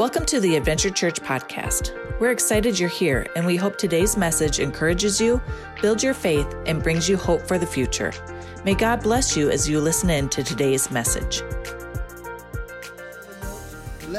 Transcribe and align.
Welcome 0.00 0.24
to 0.24 0.40
the 0.40 0.56
Adventure 0.56 0.88
Church 0.88 1.20
podcast. 1.20 1.92
We're 2.18 2.30
excited 2.30 2.78
you're 2.78 2.88
here, 2.88 3.26
and 3.36 3.44
we 3.44 3.56
hope 3.56 3.76
today's 3.76 4.16
message 4.16 4.58
encourages 4.58 5.20
you, 5.20 5.42
builds 5.82 6.02
your 6.02 6.14
faith, 6.14 6.46
and 6.64 6.82
brings 6.82 7.06
you 7.06 7.18
hope 7.18 7.42
for 7.42 7.58
the 7.58 7.66
future. 7.66 8.10
May 8.64 8.72
God 8.72 9.02
bless 9.02 9.36
you 9.36 9.50
as 9.50 9.68
you 9.68 9.78
listen 9.78 10.08
in 10.08 10.30
to 10.30 10.42
today's 10.42 10.90
message. 10.90 11.42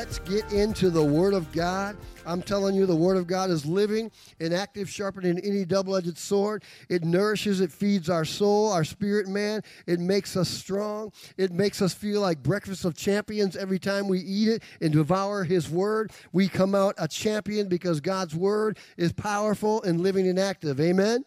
Let's 0.02 0.18
get 0.18 0.52
into 0.52 0.90
the 0.90 1.04
Word 1.04 1.36
of 1.36 1.52
God. 1.52 1.96
I'm 2.26 2.42
telling 2.42 2.74
you, 2.74 2.88
the 2.88 2.96
Word 2.96 3.18
of 3.18 3.28
God 3.28 3.52
is 3.52 3.68
living 3.68 4.10
and 4.40 4.52
active, 4.52 4.90
sharper 4.90 5.22
than 5.22 5.38
any 5.38 5.64
double 5.64 5.96
edged 5.96 6.18
sword. 6.18 6.64
It 6.90 7.04
nourishes, 7.04 7.62
it 7.62 7.72
feeds 7.72 8.10
our 8.10 8.26
soul, 8.26 8.72
our 8.72 8.84
spirit 8.84 9.28
man. 9.28 9.62
It 9.86 10.00
makes 10.00 10.36
us 10.36 10.50
strong. 10.50 11.14
It 11.38 11.52
makes 11.52 11.84
us 11.84 11.94
feel 11.94 12.20
like 12.20 12.42
breakfast 12.42 12.84
of 12.84 12.98
champions 12.98 13.56
every 13.56 13.78
time 13.78 14.08
we 14.08 14.22
eat 14.22 14.50
it 14.50 14.64
and 14.82 14.92
devour 14.92 15.44
His 15.44 15.70
Word. 15.70 16.12
We 16.32 16.48
come 16.48 16.74
out 16.74 16.96
a 16.98 17.08
champion 17.08 17.68
because 17.68 18.02
God's 18.02 18.34
Word 18.34 18.80
is 18.98 19.14
powerful 19.14 19.84
and 19.84 20.02
living 20.02 20.28
and 20.28 20.40
active. 20.40 20.82
Amen? 20.82 21.26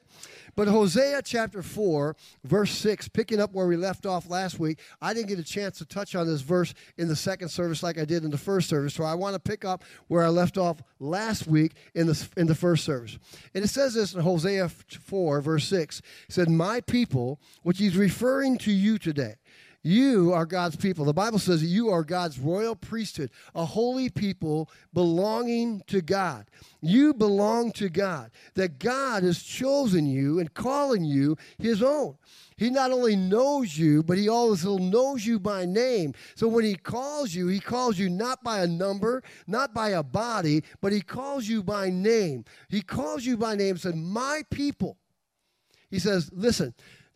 But 0.57 0.69
Hosea 0.69 1.23
chapter 1.23 1.63
4, 1.63 2.17
verse 2.45 2.71
6, 2.73 3.09
picking 3.09 3.41
up 3.41 3.53
where 3.53 3.67
we 3.67 3.77
left 3.77 4.07
off 4.07 4.29
last 4.29 4.59
week, 4.59 4.81
I 5.01 5.13
didn't 5.13 5.29
get 5.29 5.39
a 5.39 5.45
chance 5.45 5.79
to 5.79 5.85
touch 5.85 6.15
on 6.15 6.27
this 6.27 6.43
verse 6.43 6.75
in 6.97 7.09
the 7.09 7.17
second 7.17 7.49
service 7.49 7.83
like 7.83 7.99
I 7.99 8.05
did 8.05 8.25
in 8.25 8.31
the 8.31 8.39
first 8.39 8.69
service. 8.69 8.95
So 8.95 9.05
I 9.05 9.15
want 9.15 9.35
to 9.35 9.41
pick 9.41 9.65
up 9.65 9.85
where 10.09 10.23
I 10.23 10.29
left 10.29 10.57
off 10.57 10.83
last 11.01 11.47
week 11.47 11.73
in 11.95 12.07
the, 12.07 12.29
in 12.37 12.47
the 12.47 12.55
first 12.55 12.85
service. 12.85 13.19
And 13.55 13.65
it 13.65 13.69
says 13.69 13.95
this 13.95 14.15
in 14.15 14.21
Hosea 14.21 14.69
4, 14.69 15.41
verse 15.41 15.67
6. 15.69 15.99
It 15.99 16.05
said, 16.29 16.49
My 16.49 16.81
people, 16.81 17.41
which 17.63 17.79
he's 17.79 17.97
referring 17.97 18.59
to 18.59 18.73
you 18.73 18.99
today. 18.99 19.35
You 19.87 20.33
are 20.33 20.47
God's 20.47 20.77
people. 20.77 21.05
The 21.05 21.13
Bible 21.13 21.39
says 21.39 21.61
that 21.61 21.67
you 21.67 21.91
are 21.91 22.03
God's 22.03 22.39
royal 22.39 22.75
priesthood, 22.75 23.31
a 23.55 23.67
holy 23.67 24.09
people 24.09 24.71
belonging 24.95 25.83
to 25.89 26.01
God. 26.01 26.47
You 26.81 27.13
belong 27.13 27.71
to 27.73 27.91
God. 27.91 28.31
That 28.55 28.79
God 28.79 29.23
has 29.25 29.43
chosen 29.43 30.07
you 30.07 30.39
and 30.41 30.55
calling 30.55 31.05
you 31.05 31.37
his 31.59 31.83
own. 31.83 32.17
He 32.57 32.71
not 32.71 32.93
only 32.93 33.15
knows 33.15 33.77
you, 33.77 34.03
but 34.03 34.17
he 34.17 34.27
also 34.27 34.79
knows 34.79 35.27
you 35.27 35.39
by 35.39 35.67
name. 35.67 36.15
So 36.35 36.49
when 36.49 36.65
he 36.65 36.77
calls 36.77 37.35
you, 37.35 37.49
he 37.49 37.61
calls 37.61 37.99
you 37.99 38.09
not 38.09 38.43
by 38.43 38.61
a 38.61 38.67
number, 38.67 39.23
not 39.47 39.75
by 39.75 39.91
a 39.91 40.03
body, 40.03 40.65
but 40.81 40.93
he 40.93 41.03
calls 41.03 41.47
you 41.47 41.63
by 41.63 41.91
name. 41.91 42.47
He 42.71 42.81
calls 42.81 43.27
you 43.27 43.37
by 43.37 43.55
name 43.55 43.73
and 43.73 43.81
said, 43.81 43.97
My 43.97 44.45
people. 44.51 44.97
He 45.91 45.99
says, 45.99 46.31
Listen, 46.33 46.73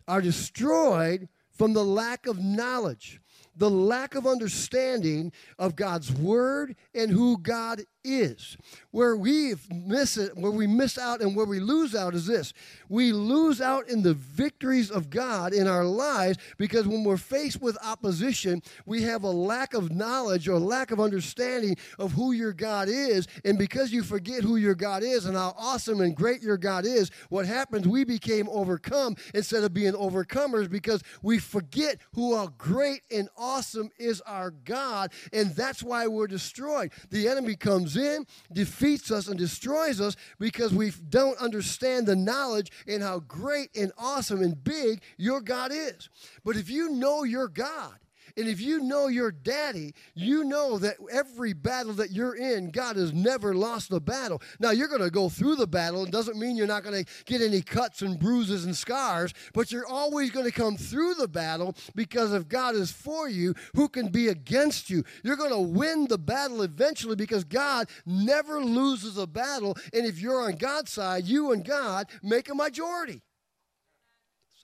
are 0.07 0.21
destroyed 0.21 1.29
from 1.59 1.73
the 1.73 1.83
lack 1.83 2.25
of 2.25 2.39
knowledge, 2.39 3.19
the 3.57 3.69
lack 3.69 4.15
of 4.15 4.25
understanding 4.25 5.33
of 5.59 5.75
God's 5.75 6.09
word 6.09 6.77
and 6.95 7.11
who 7.11 7.37
God 7.37 7.81
is. 8.03 8.57
Where 8.91 9.15
we 9.15 9.55
miss 9.71 10.17
it, 10.17 10.35
where 10.35 10.51
we 10.51 10.65
miss 10.65 10.97
out 10.97 11.21
and 11.21 11.35
where 11.35 11.45
we 11.45 11.59
lose 11.59 11.93
out 11.93 12.15
is 12.15 12.25
this. 12.25 12.53
We 12.87 13.11
lose 13.11 13.61
out 13.61 13.87
in 13.89 14.01
the 14.01 14.15
victories 14.15 14.89
of 14.89 15.09
God 15.09 15.53
in 15.53 15.67
our 15.67 15.85
lives 15.85 16.39
because 16.57 16.87
when 16.87 17.03
we're 17.03 17.17
faced 17.17 17.61
with 17.61 17.77
opposition, 17.83 18.63
we 18.85 19.03
have 19.03 19.23
a 19.23 19.29
lack 19.29 19.73
of 19.73 19.91
knowledge 19.91 20.47
or 20.47 20.57
lack 20.57 20.91
of 20.91 20.99
understanding 20.99 21.77
of 21.99 22.13
who 22.13 22.31
your 22.31 22.53
God 22.53 22.87
is. 22.89 23.27
And 23.45 23.57
because 23.59 23.91
you 23.91 24.01
forget 24.01 24.43
who 24.43 24.55
your 24.55 24.75
God 24.75 25.03
is 25.03 25.25
and 25.25 25.35
how 25.35 25.53
awesome 25.57 26.01
and 26.01 26.15
great 26.15 26.41
your 26.41 26.57
God 26.57 26.85
is, 26.85 27.11
what 27.29 27.45
happens, 27.45 27.87
we 27.87 28.03
became 28.03 28.49
overcome 28.49 29.15
instead 29.35 29.63
of 29.63 29.73
being 29.73 29.93
overcomers 29.93 30.69
because 30.69 31.03
we 31.21 31.37
forget 31.37 31.97
who 32.13 32.39
how 32.39 32.47
great 32.57 33.01
and 33.11 33.27
awesome 33.37 33.89
is 33.97 34.21
our 34.21 34.51
God. 34.51 35.11
And 35.33 35.51
that's 35.55 35.83
why 35.83 36.07
we're 36.07 36.27
destroyed. 36.27 36.91
The 37.09 37.27
enemy 37.27 37.55
comes 37.55 37.88
comes 37.89 37.97
in, 37.97 38.25
defeats 38.51 39.11
us, 39.11 39.27
and 39.27 39.37
destroys 39.37 40.01
us 40.01 40.15
because 40.39 40.73
we 40.73 40.91
don't 41.09 41.37
understand 41.39 42.07
the 42.07 42.15
knowledge 42.15 42.71
and 42.87 43.01
how 43.01 43.19
great 43.19 43.69
and 43.75 43.91
awesome 43.97 44.41
and 44.41 44.63
big 44.63 45.01
your 45.17 45.41
God 45.41 45.71
is. 45.73 46.09
But 46.43 46.55
if 46.55 46.69
you 46.69 46.91
know 46.91 47.23
your 47.23 47.47
God, 47.47 47.97
and 48.37 48.47
if 48.47 48.61
you 48.61 48.81
know 48.81 49.07
your 49.07 49.31
daddy, 49.31 49.93
you 50.13 50.43
know 50.43 50.77
that 50.79 50.95
every 51.11 51.53
battle 51.53 51.93
that 51.93 52.11
you're 52.11 52.35
in, 52.35 52.71
God 52.71 52.95
has 52.95 53.13
never 53.13 53.53
lost 53.53 53.91
a 53.91 53.99
battle. 53.99 54.41
Now, 54.59 54.71
you're 54.71 54.87
going 54.87 55.01
to 55.01 55.09
go 55.09 55.29
through 55.29 55.55
the 55.55 55.67
battle. 55.67 56.03
It 56.03 56.11
doesn't 56.11 56.37
mean 56.37 56.55
you're 56.55 56.67
not 56.67 56.83
going 56.83 57.03
to 57.03 57.11
get 57.25 57.41
any 57.41 57.61
cuts 57.61 58.01
and 58.01 58.19
bruises 58.19 58.65
and 58.65 58.75
scars, 58.75 59.33
but 59.53 59.71
you're 59.71 59.87
always 59.87 60.31
going 60.31 60.45
to 60.45 60.51
come 60.51 60.77
through 60.77 61.15
the 61.15 61.27
battle 61.27 61.75
because 61.95 62.33
if 62.33 62.47
God 62.47 62.75
is 62.75 62.91
for 62.91 63.29
you, 63.29 63.53
who 63.75 63.89
can 63.89 64.09
be 64.09 64.27
against 64.27 64.89
you? 64.89 65.03
You're 65.23 65.35
going 65.35 65.51
to 65.51 65.59
win 65.59 66.07
the 66.07 66.17
battle 66.17 66.61
eventually 66.61 67.15
because 67.15 67.43
God 67.43 67.89
never 68.05 68.61
loses 68.61 69.17
a 69.17 69.27
battle. 69.27 69.77
And 69.93 70.05
if 70.05 70.19
you're 70.19 70.41
on 70.41 70.55
God's 70.55 70.91
side, 70.91 71.25
you 71.25 71.51
and 71.51 71.63
God 71.63 72.07
make 72.23 72.49
a 72.49 72.55
majority. 72.55 73.21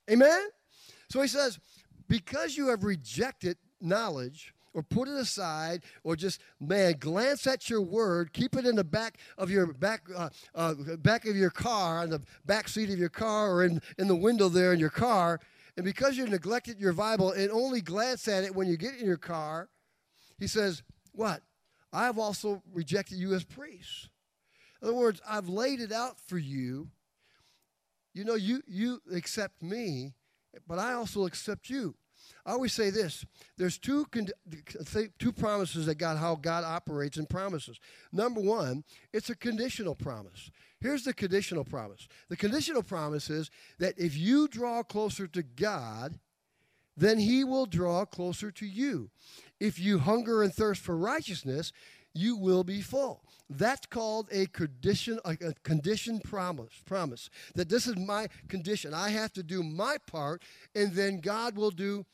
Amen? 0.10 0.48
So 1.10 1.22
he 1.22 1.28
says, 1.28 1.60
because 2.08 2.58
you 2.58 2.68
have 2.68 2.84
rejected 2.84 3.58
knowledge 3.82 4.54
or 4.74 4.84
put 4.84 5.08
it 5.08 5.16
aside 5.16 5.84
or 6.04 6.16
just 6.16 6.42
man 6.60 6.96
glance 7.00 7.48
at 7.48 7.70
your 7.70 7.82
word 7.82 8.34
keep 8.34 8.56
it 8.56 8.66
in 8.66 8.76
the 8.76 8.84
back 8.84 9.18
of 9.38 9.50
your 9.50 9.74
back 9.74 10.02
uh, 10.16 10.30
uh, 10.54 10.74
back 11.00 11.26
of 11.26 11.36
your 11.36 11.50
car 11.50 12.00
on 12.00 12.10
the 12.10 12.22
back 12.46 12.68
seat 12.68 12.90
of 12.90 13.00
your 13.00 13.10
car 13.10 13.52
or 13.52 13.64
in, 13.64 13.82
in 13.98 14.08
the 14.08 14.16
window 14.16 14.50
there 14.50 14.74
in 14.74 14.80
your 14.80 14.90
car 14.90 15.40
and 15.78 15.86
because 15.86 16.18
you 16.18 16.28
neglected 16.28 16.80
your 16.80 16.94
bible 16.94 17.32
and 17.32 17.50
only 17.52 17.82
glance 17.82 18.28
at 18.28 18.44
it 18.44 18.54
when 18.54 18.68
you 18.68 18.78
get 18.78 18.96
in 18.96 19.06
your 19.06 19.18
car 19.18 19.70
he 20.38 20.48
says 20.48 20.84
what? 21.14 21.42
I 21.94 22.06
have 22.06 22.18
also 22.18 22.62
rejected 22.74 23.18
you 23.18 23.34
as 23.34 23.46
priests. 23.46 24.10
In 24.82 24.90
other 24.90 24.98
words 24.98 25.22
i've 25.28 25.48
laid 25.48 25.80
it 25.80 25.92
out 25.92 26.20
for 26.20 26.38
you. 26.38 26.90
You 28.14 28.26
know 28.26 28.36
you 28.36 28.62
you 28.68 29.02
accept 29.14 29.62
me 29.62 30.14
but 30.68 30.80
i 30.80 30.94
also 30.94 31.26
accept 31.26 31.70
you 31.70 31.96
I 32.46 32.52
always 32.52 32.74
say 32.74 32.90
this: 32.90 33.26
there's 33.58 33.78
two 33.78 34.06
two 35.20 35.32
promises 35.32 35.86
that 35.88 35.96
God 35.96 36.18
how 36.18 36.36
God 36.36 36.64
operates 36.64 37.18
in 37.18 37.26
promises. 37.26 37.80
Number 38.12 38.42
one, 38.42 38.84
it's 39.14 39.30
a 39.30 39.36
conditional 39.36 39.96
promise. 39.96 40.52
Here's 40.80 41.04
the 41.04 41.14
conditional 41.14 41.64
promise. 41.64 42.08
The 42.30 42.38
conditional 42.38 42.84
promise 42.84 43.30
is 43.30 43.50
that 43.80 43.96
if 43.98 44.16
you 44.16 44.48
draw 44.48 44.84
closer 44.84 45.28
to 45.28 45.42
God, 45.42 46.20
then 46.96 47.18
He 47.18 47.44
will 47.44 47.66
draw 47.66 48.06
closer 48.06 48.52
to 48.52 48.66
you. 48.66 49.10
If 49.60 49.80
you 49.80 50.00
hunger 50.00 50.44
and 50.44 50.54
thirst 50.54 50.82
for 50.82 50.96
righteousness, 50.96 51.72
you 52.16 52.36
will 52.38 52.64
be 52.64 52.82
full. 52.82 53.24
That's 53.50 53.86
called 53.86 54.28
a 54.32 54.48
condition, 54.48 55.20
a 55.26 55.36
condition 55.64 56.20
promise. 56.20 56.74
Promise 56.86 57.30
that 57.54 57.70
this 57.70 57.86
is 57.86 57.96
my 57.96 58.28
condition. 58.48 58.94
I 58.94 59.10
have 59.10 59.34
to 59.34 59.44
do 59.44 59.62
my 59.62 59.98
part, 60.08 60.42
and 60.74 60.94
then 60.94 61.20
God 61.20 61.56
will 61.56 61.72
do 61.72 62.06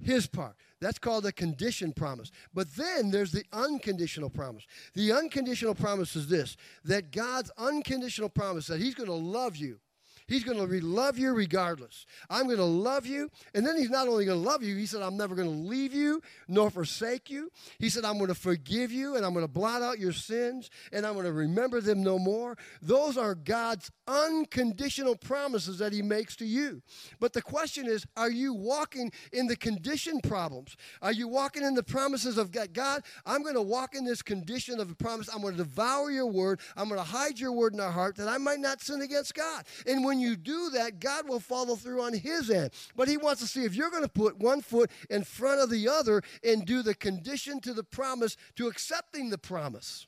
his 0.00 0.26
part. 0.26 0.54
That's 0.80 0.98
called 0.98 1.26
a 1.26 1.32
condition 1.32 1.92
promise. 1.92 2.30
But 2.54 2.74
then 2.76 3.10
there's 3.10 3.32
the 3.32 3.44
unconditional 3.52 4.30
promise. 4.30 4.64
The 4.94 5.12
unconditional 5.12 5.74
promise 5.74 6.14
is 6.14 6.28
this 6.28 6.56
that 6.84 7.10
God's 7.10 7.50
unconditional 7.58 8.28
promise 8.28 8.68
that 8.68 8.80
He's 8.80 8.94
going 8.94 9.08
to 9.08 9.14
love 9.14 9.56
you 9.56 9.80
He's 10.28 10.44
going 10.44 10.58
to 10.58 10.86
love 10.86 11.18
you 11.18 11.32
regardless. 11.32 12.06
I'm 12.28 12.44
going 12.44 12.58
to 12.58 12.64
love 12.64 13.06
you. 13.06 13.30
And 13.54 13.66
then 13.66 13.76
he's 13.76 13.90
not 13.90 14.08
only 14.08 14.26
going 14.26 14.42
to 14.42 14.48
love 14.48 14.62
you, 14.62 14.76
he 14.76 14.86
said, 14.86 15.02
I'm 15.02 15.16
never 15.16 15.34
going 15.34 15.48
to 15.48 15.68
leave 15.68 15.94
you 15.94 16.22
nor 16.46 16.70
forsake 16.70 17.30
you. 17.30 17.50
He 17.78 17.88
said, 17.88 18.04
I'm 18.04 18.18
going 18.18 18.28
to 18.28 18.34
forgive 18.34 18.92
you 18.92 19.16
and 19.16 19.24
I'm 19.24 19.32
going 19.32 19.44
to 19.44 19.52
blot 19.52 19.80
out 19.80 19.98
your 19.98 20.12
sins 20.12 20.70
and 20.92 21.06
I'm 21.06 21.14
going 21.14 21.24
to 21.24 21.32
remember 21.32 21.80
them 21.80 22.02
no 22.02 22.18
more. 22.18 22.56
Those 22.82 23.16
are 23.16 23.34
God's 23.34 23.90
unconditional 24.06 25.16
promises 25.16 25.78
that 25.78 25.92
he 25.92 26.02
makes 26.02 26.36
to 26.36 26.46
you. 26.46 26.82
But 27.20 27.32
the 27.32 27.42
question 27.42 27.86
is, 27.86 28.06
are 28.16 28.30
you 28.30 28.52
walking 28.52 29.10
in 29.32 29.46
the 29.46 29.56
condition 29.56 30.20
problems? 30.20 30.76
Are 31.00 31.12
you 31.12 31.26
walking 31.26 31.62
in 31.62 31.74
the 31.74 31.82
promises 31.82 32.36
of 32.36 32.52
God? 32.52 32.74
God, 32.74 33.02
I'm 33.24 33.42
going 33.42 33.54
to 33.54 33.62
walk 33.62 33.94
in 33.94 34.04
this 34.04 34.20
condition 34.20 34.78
of 34.78 34.90
a 34.90 34.94
promise. 34.94 35.28
I'm 35.34 35.40
going 35.40 35.56
to 35.56 35.64
devour 35.64 36.10
your 36.10 36.26
word. 36.26 36.60
I'm 36.76 36.88
going 36.88 37.00
to 37.00 37.06
hide 37.06 37.38
your 37.38 37.52
word 37.52 37.72
in 37.72 37.80
our 37.80 37.90
heart 37.90 38.16
that 38.16 38.28
I 38.28 38.36
might 38.36 38.60
not 38.60 38.82
sin 38.82 39.00
against 39.00 39.34
God. 39.34 39.64
And 39.86 40.04
when 40.04 40.17
when 40.18 40.26
you 40.26 40.36
do 40.36 40.70
that, 40.70 40.98
God 40.98 41.28
will 41.28 41.38
follow 41.38 41.76
through 41.76 42.02
on 42.02 42.12
His 42.12 42.50
end. 42.50 42.70
But 42.96 43.08
He 43.08 43.16
wants 43.16 43.40
to 43.40 43.46
see 43.46 43.64
if 43.64 43.74
you're 43.74 43.90
going 43.90 44.02
to 44.02 44.08
put 44.08 44.38
one 44.38 44.60
foot 44.60 44.90
in 45.08 45.22
front 45.22 45.60
of 45.60 45.70
the 45.70 45.88
other 45.88 46.22
and 46.42 46.66
do 46.66 46.82
the 46.82 46.94
condition 46.94 47.60
to 47.60 47.72
the 47.72 47.84
promise 47.84 48.36
to 48.56 48.66
accepting 48.66 49.30
the 49.30 49.38
promise. 49.38 50.06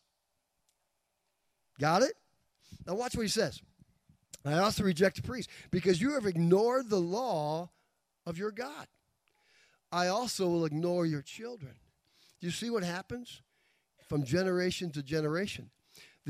Got 1.79 2.03
it? 2.03 2.15
Now, 2.87 2.95
watch 2.95 3.15
what 3.15 3.23
He 3.23 3.29
says. 3.29 3.61
I 4.45 4.55
also 4.55 4.83
reject 4.83 5.17
the 5.17 5.23
priest 5.23 5.49
because 5.71 6.01
you 6.01 6.15
have 6.15 6.27
ignored 6.27 6.91
the 6.91 7.01
law 7.01 7.71
of 8.27 8.37
your 8.37 8.51
God. 8.51 8.87
I 9.93 10.09
also 10.09 10.49
will 10.49 10.65
ignore 10.65 11.07
your 11.07 11.23
children. 11.23 11.75
Do 12.41 12.47
you 12.47 12.53
see 12.53 12.71
what 12.71 12.83
happens 12.83 13.43
from 14.09 14.25
generation 14.25 14.91
to 14.93 15.03
generation? 15.03 15.71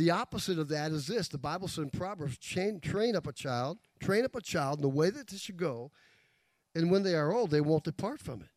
The 0.01 0.13
opposite 0.13 0.59
of 0.59 0.69
that 0.69 0.93
is 0.93 1.09
this. 1.09 1.29
The 1.29 1.37
Bible 1.37 1.69
says 1.69 1.85
in 1.85 1.91
Proverbs, 1.91 2.39
train, 2.39 2.81
up 3.15 3.27
a 3.27 3.35
child, 3.35 3.77
train 4.01 4.25
up 4.25 4.35
a 4.35 4.41
child 4.41 4.79
in 4.79 4.83
the 4.83 4.89
way 4.89 5.11
that 5.11 5.27
they 5.27 5.37
should 5.37 5.59
go, 5.59 5.91
and 6.75 6.91
when 6.91 7.03
they 7.03 7.15
are 7.15 7.35
old, 7.35 7.51
they 7.51 7.61
won't 7.61 7.85
depart 7.85 8.19
from 8.19 8.41
it. 8.41 8.49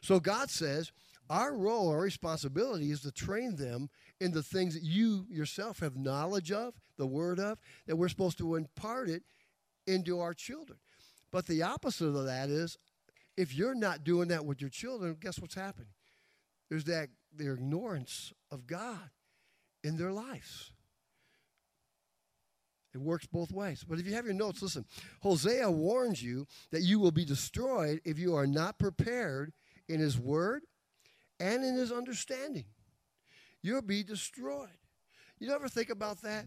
So 0.00 0.18
God 0.20 0.48
says, 0.48 0.92
Our 1.28 1.54
role, 1.54 1.90
our 1.90 2.00
responsibility 2.00 2.90
is 2.92 3.02
to 3.02 3.12
train 3.12 3.56
them 3.56 3.90
in 4.22 4.32
the 4.32 4.42
things 4.42 4.72
that 4.72 4.84
you 4.84 5.26
yourself 5.28 5.80
have 5.80 5.98
knowledge 5.98 6.50
of, 6.50 6.72
the 6.96 7.06
word 7.06 7.40
of, 7.40 7.58
that 7.86 7.96
we're 7.96 8.08
supposed 8.08 8.38
to 8.38 8.54
impart 8.54 9.10
it 9.10 9.22
into 9.86 10.18
our 10.20 10.32
children. 10.32 10.78
But 11.30 11.44
the 11.44 11.62
opposite 11.62 12.06
of 12.06 12.24
that 12.24 12.48
is 12.48 12.78
if 13.36 13.54
you're 13.54 13.74
not 13.74 14.02
doing 14.02 14.28
that 14.28 14.46
with 14.46 14.62
your 14.62 14.70
children, 14.70 15.18
guess 15.20 15.38
what's 15.38 15.56
happening? 15.56 15.92
There's 16.70 16.84
that 16.84 17.10
their 17.34 17.52
ignorance 17.52 18.32
of 18.50 18.66
God 18.66 19.10
in 19.84 19.98
their 19.98 20.12
lives. 20.12 20.72
It 22.96 23.02
works 23.02 23.26
both 23.26 23.52
ways. 23.52 23.84
But 23.86 23.98
if 23.98 24.06
you 24.06 24.14
have 24.14 24.24
your 24.24 24.32
notes, 24.32 24.62
listen. 24.62 24.86
Hosea 25.20 25.70
warns 25.70 26.22
you 26.22 26.46
that 26.70 26.80
you 26.80 26.98
will 26.98 27.10
be 27.10 27.26
destroyed 27.26 28.00
if 28.06 28.18
you 28.18 28.34
are 28.34 28.46
not 28.46 28.78
prepared 28.78 29.52
in 29.86 30.00
his 30.00 30.18
word 30.18 30.62
and 31.38 31.62
in 31.62 31.74
his 31.74 31.92
understanding. 31.92 32.64
You'll 33.60 33.82
be 33.82 34.02
destroyed. 34.02 34.70
You 35.38 35.52
ever 35.52 35.68
think 35.68 35.90
about 35.90 36.22
that? 36.22 36.46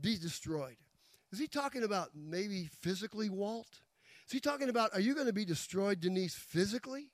Be 0.00 0.16
destroyed. 0.16 0.76
Is 1.30 1.38
he 1.38 1.46
talking 1.46 1.84
about 1.84 2.10
maybe 2.16 2.68
physically, 2.80 3.30
Walt? 3.30 3.80
Is 4.26 4.32
he 4.32 4.40
talking 4.40 4.68
about, 4.68 4.92
are 4.92 5.00
you 5.00 5.14
going 5.14 5.28
to 5.28 5.32
be 5.32 5.44
destroyed, 5.44 6.00
Denise, 6.00 6.34
physically? 6.34 7.10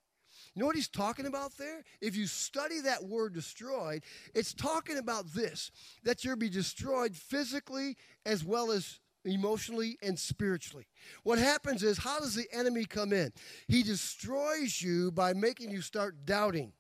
You 0.55 0.61
know 0.61 0.67
what 0.67 0.77
he's 0.77 0.89
talking 0.89 1.27
about 1.27 1.57
there? 1.57 1.83
If 2.01 2.15
you 2.15 2.27
study 2.27 2.81
that 2.83 3.05
word 3.05 3.33
destroyed, 3.33 4.03
it's 4.35 4.53
talking 4.53 4.99
about 4.99 5.33
this 5.33 5.71
that 6.05 6.25
you'll 6.25 6.37
be 6.37 6.51
destroyed 6.51 7.17
physically 7.17 7.97
as 8.27 8.45
well 8.45 8.71
as 8.71 9.01
emotionally 9.25 9.97
and 10.03 10.19
spiritually. 10.19 10.87
What 11.23 11.39
happens 11.39 11.83
is, 11.83 11.99
how 11.99 12.19
does 12.19 12.35
the 12.35 12.49
enemy 12.53 12.85
come 12.85 13.13
in? 13.13 13.33
He 13.69 13.83
destroys 13.83 14.83
you 14.83 15.11
by 15.13 15.33
making 15.33 15.71
you 15.71 15.81
start 15.81 16.27
doubting. 16.27 16.73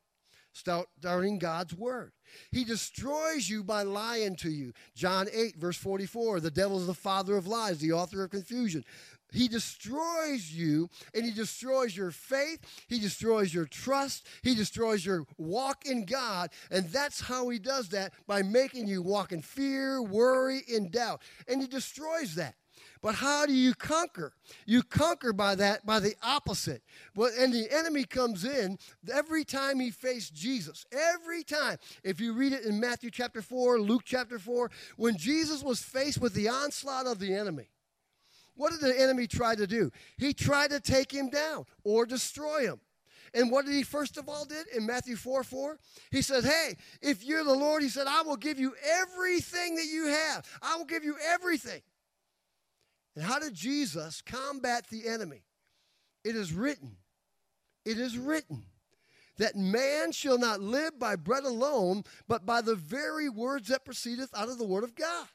Start 0.54 0.88
doubting 1.00 1.38
God's 1.38 1.74
word. 1.74 2.12
He 2.50 2.64
destroys 2.64 3.48
you 3.48 3.64
by 3.64 3.84
lying 3.84 4.36
to 4.36 4.50
you. 4.50 4.72
John 4.94 5.28
8, 5.32 5.56
verse 5.56 5.78
44 5.78 6.40
the 6.40 6.50
devil 6.50 6.78
is 6.78 6.86
the 6.86 6.94
father 6.94 7.38
of 7.38 7.46
lies, 7.46 7.78
the 7.78 7.92
author 7.92 8.22
of 8.22 8.30
confusion. 8.30 8.84
He 9.32 9.48
destroys 9.48 10.52
you 10.52 10.88
and 11.14 11.24
he 11.24 11.30
destroys 11.30 11.96
your 11.96 12.10
faith. 12.10 12.60
He 12.88 12.98
destroys 12.98 13.52
your 13.52 13.66
trust. 13.66 14.26
He 14.42 14.54
destroys 14.54 15.04
your 15.04 15.26
walk 15.38 15.86
in 15.86 16.04
God. 16.04 16.50
And 16.70 16.88
that's 16.88 17.20
how 17.20 17.48
he 17.48 17.58
does 17.58 17.88
that 17.90 18.12
by 18.26 18.42
making 18.42 18.88
you 18.88 19.02
walk 19.02 19.32
in 19.32 19.42
fear, 19.42 20.02
worry, 20.02 20.62
and 20.72 20.90
doubt. 20.90 21.22
And 21.48 21.60
he 21.60 21.66
destroys 21.66 22.34
that. 22.36 22.54
But 23.02 23.16
how 23.16 23.46
do 23.46 23.52
you 23.52 23.74
conquer? 23.74 24.32
You 24.64 24.82
conquer 24.84 25.32
by 25.32 25.56
that, 25.56 25.84
by 25.84 25.98
the 25.98 26.14
opposite. 26.22 26.82
Well, 27.16 27.32
and 27.36 27.52
the 27.52 27.66
enemy 27.70 28.04
comes 28.04 28.44
in 28.44 28.78
every 29.12 29.44
time 29.44 29.80
he 29.80 29.90
faced 29.90 30.34
Jesus. 30.34 30.86
Every 30.92 31.42
time. 31.42 31.78
If 32.04 32.20
you 32.20 32.32
read 32.32 32.52
it 32.52 32.64
in 32.64 32.78
Matthew 32.78 33.10
chapter 33.10 33.42
4, 33.42 33.80
Luke 33.80 34.02
chapter 34.04 34.38
4, 34.38 34.70
when 34.96 35.16
Jesus 35.16 35.64
was 35.64 35.82
faced 35.82 36.20
with 36.20 36.34
the 36.34 36.48
onslaught 36.48 37.06
of 37.06 37.18
the 37.18 37.34
enemy, 37.34 37.68
what 38.54 38.72
did 38.72 38.80
the 38.80 39.00
enemy 39.00 39.26
try 39.26 39.54
to 39.54 39.66
do? 39.66 39.90
He 40.18 40.34
tried 40.34 40.70
to 40.70 40.80
take 40.80 41.12
him 41.12 41.30
down 41.30 41.64
or 41.84 42.06
destroy 42.06 42.62
him. 42.62 42.80
And 43.34 43.50
what 43.50 43.64
did 43.64 43.74
he 43.74 43.82
first 43.82 44.18
of 44.18 44.28
all 44.28 44.44
did 44.44 44.66
in 44.76 44.84
Matthew 44.84 45.16
4 45.16 45.42
4? 45.42 45.78
He 46.10 46.20
said, 46.20 46.44
Hey, 46.44 46.76
if 47.00 47.24
you're 47.24 47.44
the 47.44 47.54
Lord, 47.54 47.82
he 47.82 47.88
said, 47.88 48.06
I 48.06 48.22
will 48.22 48.36
give 48.36 48.58
you 48.58 48.74
everything 49.00 49.76
that 49.76 49.86
you 49.86 50.06
have. 50.06 50.46
I 50.60 50.76
will 50.76 50.84
give 50.84 51.02
you 51.02 51.16
everything. 51.26 51.80
And 53.16 53.24
how 53.24 53.38
did 53.38 53.54
Jesus 53.54 54.22
combat 54.22 54.86
the 54.88 55.08
enemy? 55.08 55.44
It 56.24 56.36
is 56.36 56.52
written, 56.52 56.96
it 57.84 57.98
is 57.98 58.16
written 58.18 58.64
that 59.38 59.56
man 59.56 60.12
shall 60.12 60.38
not 60.38 60.60
live 60.60 60.98
by 60.98 61.16
bread 61.16 61.44
alone, 61.44 62.04
but 62.28 62.46
by 62.46 62.60
the 62.60 62.74
very 62.74 63.28
words 63.28 63.68
that 63.68 63.84
proceedeth 63.84 64.30
out 64.34 64.48
of 64.48 64.58
the 64.58 64.66
word 64.66 64.84
of 64.84 64.94
God. 64.94 65.26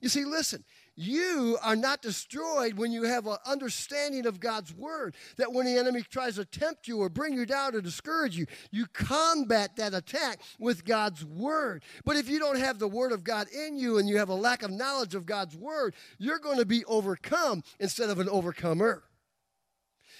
You 0.00 0.08
see, 0.08 0.24
listen, 0.24 0.64
you 1.00 1.56
are 1.62 1.76
not 1.76 2.02
destroyed 2.02 2.76
when 2.76 2.90
you 2.90 3.04
have 3.04 3.28
an 3.28 3.36
understanding 3.46 4.26
of 4.26 4.40
God's 4.40 4.74
word. 4.74 5.14
That 5.36 5.52
when 5.52 5.64
the 5.64 5.78
enemy 5.78 6.02
tries 6.02 6.34
to 6.34 6.44
tempt 6.44 6.88
you 6.88 6.98
or 6.98 7.08
bring 7.08 7.34
you 7.34 7.46
down 7.46 7.76
or 7.76 7.80
discourage 7.80 8.36
you, 8.36 8.46
you 8.72 8.86
combat 8.92 9.76
that 9.76 9.94
attack 9.94 10.40
with 10.58 10.84
God's 10.84 11.24
word. 11.24 11.84
But 12.04 12.16
if 12.16 12.28
you 12.28 12.40
don't 12.40 12.58
have 12.58 12.80
the 12.80 12.88
word 12.88 13.12
of 13.12 13.22
God 13.22 13.46
in 13.48 13.78
you 13.78 13.98
and 13.98 14.08
you 14.08 14.18
have 14.18 14.28
a 14.28 14.34
lack 14.34 14.64
of 14.64 14.72
knowledge 14.72 15.14
of 15.14 15.24
God's 15.24 15.56
word, 15.56 15.94
you're 16.18 16.40
going 16.40 16.58
to 16.58 16.66
be 16.66 16.84
overcome 16.86 17.62
instead 17.78 18.10
of 18.10 18.18
an 18.18 18.28
overcomer. 18.28 19.04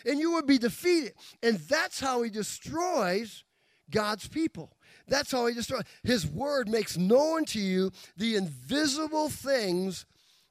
And 0.07 0.21
you 0.21 0.31
will 0.31 0.45
be 0.45 0.59
defeated. 0.59 1.15
And 1.43 1.59
that's 1.59 1.99
how 1.99 2.23
he 2.23 2.31
destroys 2.31 3.43
God's 3.91 4.29
people. 4.29 4.77
That's 5.09 5.33
how 5.33 5.47
he 5.47 5.55
destroys. 5.55 5.83
His 6.05 6.25
word 6.25 6.69
makes 6.69 6.97
known 6.97 7.47
to 7.47 7.59
you 7.59 7.91
the 8.17 8.37
invisible 8.37 9.29
things 9.29 10.07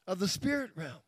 of 0.08 0.20
the 0.20 0.28
spirit 0.28 0.72
realm. 0.76 1.02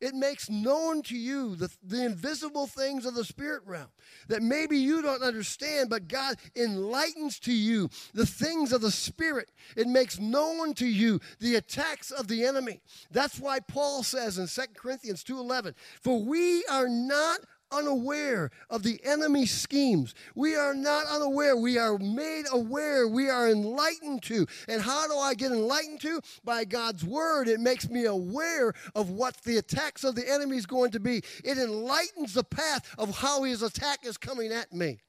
It 0.00 0.14
makes 0.14 0.48
known 0.48 1.02
to 1.04 1.16
you 1.16 1.56
the, 1.56 1.70
the 1.82 2.04
invisible 2.04 2.68
things 2.68 3.04
of 3.04 3.14
the 3.14 3.24
spirit 3.24 3.62
realm 3.66 3.88
that 4.28 4.42
maybe 4.42 4.78
you 4.78 5.02
don't 5.02 5.22
understand, 5.22 5.90
but 5.90 6.06
God 6.06 6.36
enlightens 6.54 7.40
to 7.40 7.52
you 7.52 7.90
the 8.14 8.26
things 8.26 8.72
of 8.72 8.80
the 8.80 8.92
spirit. 8.92 9.50
It 9.76 9.88
makes 9.88 10.20
known 10.20 10.74
to 10.74 10.86
you 10.86 11.20
the 11.40 11.56
attacks 11.56 12.12
of 12.12 12.28
the 12.28 12.44
enemy. 12.44 12.80
That's 13.10 13.40
why 13.40 13.58
Paul 13.58 14.04
says 14.04 14.38
in 14.38 14.46
2 14.46 14.74
Corinthians 14.74 15.24
2:11, 15.24 15.74
"For 16.00 16.22
we 16.22 16.64
are 16.66 16.88
not 16.88 17.40
unaware 17.70 18.50
of 18.70 18.82
the 18.82 19.00
enemy's 19.04 19.50
schemes. 19.50 20.14
We 20.34 20.54
are 20.54 20.74
not 20.74 21.06
unaware. 21.06 21.56
We 21.56 21.78
are 21.78 21.98
made 21.98 22.44
aware. 22.52 23.08
We 23.08 23.28
are 23.28 23.48
enlightened 23.48 24.22
to. 24.24 24.46
And 24.68 24.82
how 24.82 25.06
do 25.08 25.16
I 25.16 25.34
get 25.34 25.52
enlightened 25.52 26.00
to? 26.02 26.20
By 26.44 26.64
God's 26.64 27.04
word. 27.04 27.48
It 27.48 27.60
makes 27.60 27.88
me 27.88 28.04
aware 28.04 28.72
of 28.94 29.10
what 29.10 29.36
the 29.42 29.58
attacks 29.58 30.04
of 30.04 30.14
the 30.14 30.30
enemy 30.30 30.56
is 30.56 30.66
going 30.66 30.90
to 30.92 31.00
be. 31.00 31.22
It 31.44 31.58
enlightens 31.58 32.34
the 32.34 32.44
path 32.44 32.94
of 32.98 33.18
how 33.18 33.42
his 33.42 33.62
attack 33.62 34.00
is 34.04 34.16
coming 34.16 34.52
at 34.52 34.72
me. 34.72 35.00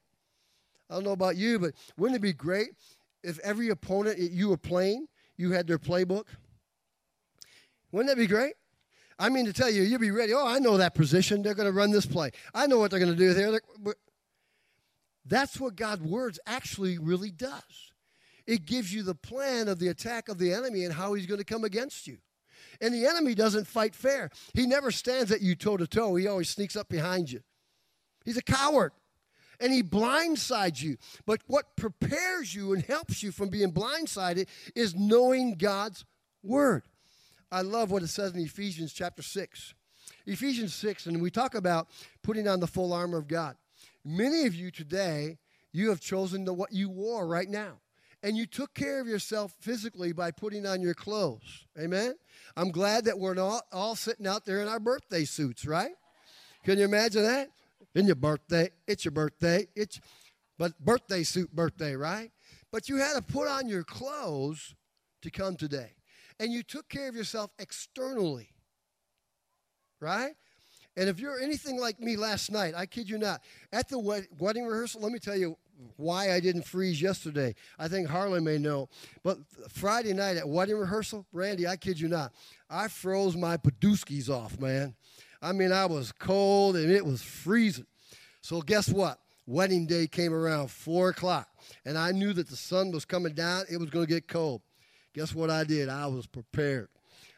I 0.90 0.96
don't 0.96 1.04
know 1.04 1.12
about 1.12 1.38
you, 1.38 1.60
but 1.60 1.74
wouldn't 1.98 2.18
it 2.18 2.22
be 2.22 2.34
great 2.34 2.70
if 3.24 3.40
every 3.40 3.70
opponent 3.70 4.18
you 4.20 4.50
were 4.50 4.58
playing, 4.58 5.08
you 5.38 5.52
had 5.52 5.68
their 5.68 5.78
playbook? 5.78 6.26
Wouldn't 7.92 8.10
that 8.10 8.18
be 8.18 8.28
great? 8.28 8.54
I 9.20 9.28
mean 9.28 9.46
to 9.46 9.54
tell 9.54 9.70
you, 9.70 9.84
you'll 9.84 10.00
be 10.00 10.12
ready. 10.12 10.34
Oh, 10.34 10.48
I 10.48 10.60
know 10.60 10.78
that 10.78 10.96
position. 10.96 11.42
They're 11.42 11.54
going 11.54 11.68
to 11.68 11.74
run 11.74 11.92
this 11.92 12.06
play. 12.06 12.32
I 12.54 12.68
know 12.68 12.80
what 12.80 12.90
they're 12.90 13.02
going 13.02 13.12
to 13.12 13.18
do 13.18 13.34
there. 13.34 13.60
That's 15.26 15.60
what 15.60 15.76
God's 15.76 16.02
words 16.02 16.40
actually 16.48 16.98
really 16.98 17.30
does. 17.30 17.92
It 18.48 18.66
gives 18.66 18.94
you 18.94 19.04
the 19.04 19.14
plan 19.14 19.68
of 19.68 19.78
the 19.78 19.90
attack 19.90 20.30
of 20.30 20.40
the 20.40 20.54
enemy 20.54 20.86
and 20.86 20.94
how 20.94 21.14
he's 21.14 21.26
going 21.28 21.40
to 21.40 21.46
come 21.46 21.66
against 21.66 22.08
you. 22.08 22.18
And 22.82 22.94
the 22.94 23.06
enemy 23.06 23.36
doesn't 23.36 23.68
fight 23.68 23.94
fair. 23.94 24.30
He 24.54 24.66
never 24.66 24.90
stands 24.90 25.32
at 25.32 25.42
you 25.42 25.54
toe 25.54 25.78
to 25.78 25.86
toe. 25.86 26.16
He 26.16 26.26
always 26.26 26.50
sneaks 26.50 26.76
up 26.76 26.88
behind 26.88 27.30
you. 27.30 27.42
He's 28.24 28.38
a 28.38 28.42
coward. 28.42 28.94
And 29.60 29.74
he 29.74 29.84
blindsides 29.84 30.82
you. 30.82 30.98
But 31.26 31.42
what 31.46 31.76
prepares 31.76 32.56
you 32.56 32.72
and 32.74 32.82
helps 32.82 33.22
you 33.22 33.32
from 33.32 33.50
being 33.50 33.74
blindsided 33.74 34.48
is 34.74 34.96
knowing 34.96 35.56
God's 35.56 36.06
word. 36.42 36.84
I 37.52 37.62
love 37.62 37.90
what 37.90 38.04
it 38.04 38.08
says 38.08 38.34
in 38.34 38.40
Ephesians 38.40 38.94
chapter 38.94 39.24
6. 39.24 39.74
Ephesians 40.28 40.74
6, 40.76 41.08
and 41.08 41.22
we 41.22 41.32
talk 41.32 41.56
about 41.56 41.88
putting 42.22 42.48
on 42.48 42.60
the 42.60 42.68
full 42.68 42.94
armor 42.94 43.18
of 43.18 43.28
God. 43.28 43.56
Many 44.06 44.46
of 44.46 44.54
you 44.54 44.70
today, 44.70 45.38
you 45.72 45.90
have 45.90 46.00
chosen 46.00 46.46
the, 46.46 46.54
what 46.54 46.72
you 46.72 46.90
wore 46.90 47.28
right 47.28 47.50
now. 47.50 47.80
And 48.22 48.36
you 48.36 48.46
took 48.46 48.74
care 48.74 49.00
of 49.00 49.08
yourself 49.08 49.56
physically 49.62 50.12
by 50.12 50.32
putting 50.32 50.66
on 50.66 50.82
your 50.82 50.94
clothes. 50.94 51.66
Amen? 51.80 52.16
I'm 52.58 52.70
glad 52.70 53.06
that 53.06 53.18
we're 53.18 53.34
not 53.34 53.64
all 53.72 53.96
sitting 53.96 54.28
out 54.28 54.46
there 54.46 54.62
in 54.62 54.68
our 54.68 54.80
birthday 54.80 55.24
suits, 55.24 55.66
right? 55.66 55.94
Can 56.66 56.78
you 56.78 56.86
imagine 56.86 57.24
that? 57.24 57.50
In 57.96 58.06
your 58.06 58.16
birthday, 58.16 58.70
it's 58.88 59.06
your 59.06 59.14
birthday. 59.14 59.68
It's 59.76 60.00
but 60.58 60.78
birthday 60.80 61.24
suit 61.24 61.56
birthday, 61.56 61.96
right? 61.96 62.32
But 62.72 62.90
you 62.90 62.98
had 62.98 63.14
to 63.14 63.22
put 63.22 63.48
on 63.48 63.70
your 63.70 63.84
clothes 63.84 64.76
to 65.22 65.32
come 65.32 65.56
today 65.56 65.94
and 66.40 66.52
you 66.52 66.64
took 66.64 66.88
care 66.90 67.10
of 67.10 67.16
yourself 67.16 67.52
externally. 67.60 68.50
Right? 70.00 70.34
And 70.96 71.10
if 71.10 71.20
you're 71.20 71.40
anything 71.40 71.80
like 71.80 72.00
me 72.00 72.16
last 72.16 72.52
night, 72.52 72.74
I 72.76 72.86
kid 72.86 73.10
you 73.10 73.18
not, 73.18 73.42
at 73.72 73.90
the 73.90 74.00
wedding 74.00 74.66
rehearsal, 74.66 75.02
let 75.02 75.12
me 75.12 75.20
tell 75.20 75.36
you 75.36 75.58
why 75.96 76.34
I 76.34 76.42
didn't 76.42 76.64
freeze 76.64 77.02
yesterday. 77.02 77.56
I 77.78 77.88
think 77.88 78.10
Harlan 78.10 78.44
may 78.44 78.58
know. 78.58 78.90
But 79.24 79.38
Friday 79.70 80.14
night 80.14 80.36
at 80.36 80.48
wedding 80.48 80.78
rehearsal, 80.78 81.26
Randy, 81.32 81.68
I 81.68 81.78
kid 81.78 82.00
you 82.00 82.10
not, 82.10 82.34
I 82.70 82.90
froze 82.90 83.36
my 83.38 83.56
Paduskis 83.56 84.30
off, 84.30 84.60
man. 84.60 84.96
I 85.42 85.54
mean, 85.54 85.72
I 85.72 85.86
was 85.86 86.12
cold 86.12 86.76
and 86.76 86.92
it 86.92 87.06
was 87.06 87.22
freezing. 87.22 87.86
So 88.42 88.62
guess 88.62 88.90
what? 88.90 89.20
Wedding 89.46 89.86
day 89.86 90.06
came 90.08 90.34
around 90.34 90.70
4 90.70 91.10
o'clock, 91.10 91.48
and 91.84 91.98
I 91.98 92.12
knew 92.12 92.34
that 92.34 92.50
the 92.50 92.56
sun 92.56 92.92
was 92.92 93.04
coming 93.04 93.34
down. 93.34 93.64
It 93.70 93.78
was 93.78 93.90
going 93.90 94.06
to 94.06 94.14
get 94.14 94.28
cold. 94.28 94.62
Guess 95.14 95.34
what 95.34 95.50
I 95.50 95.64
did? 95.64 95.90
I 95.90 96.08
was 96.08 96.28
prepared. 96.28 96.90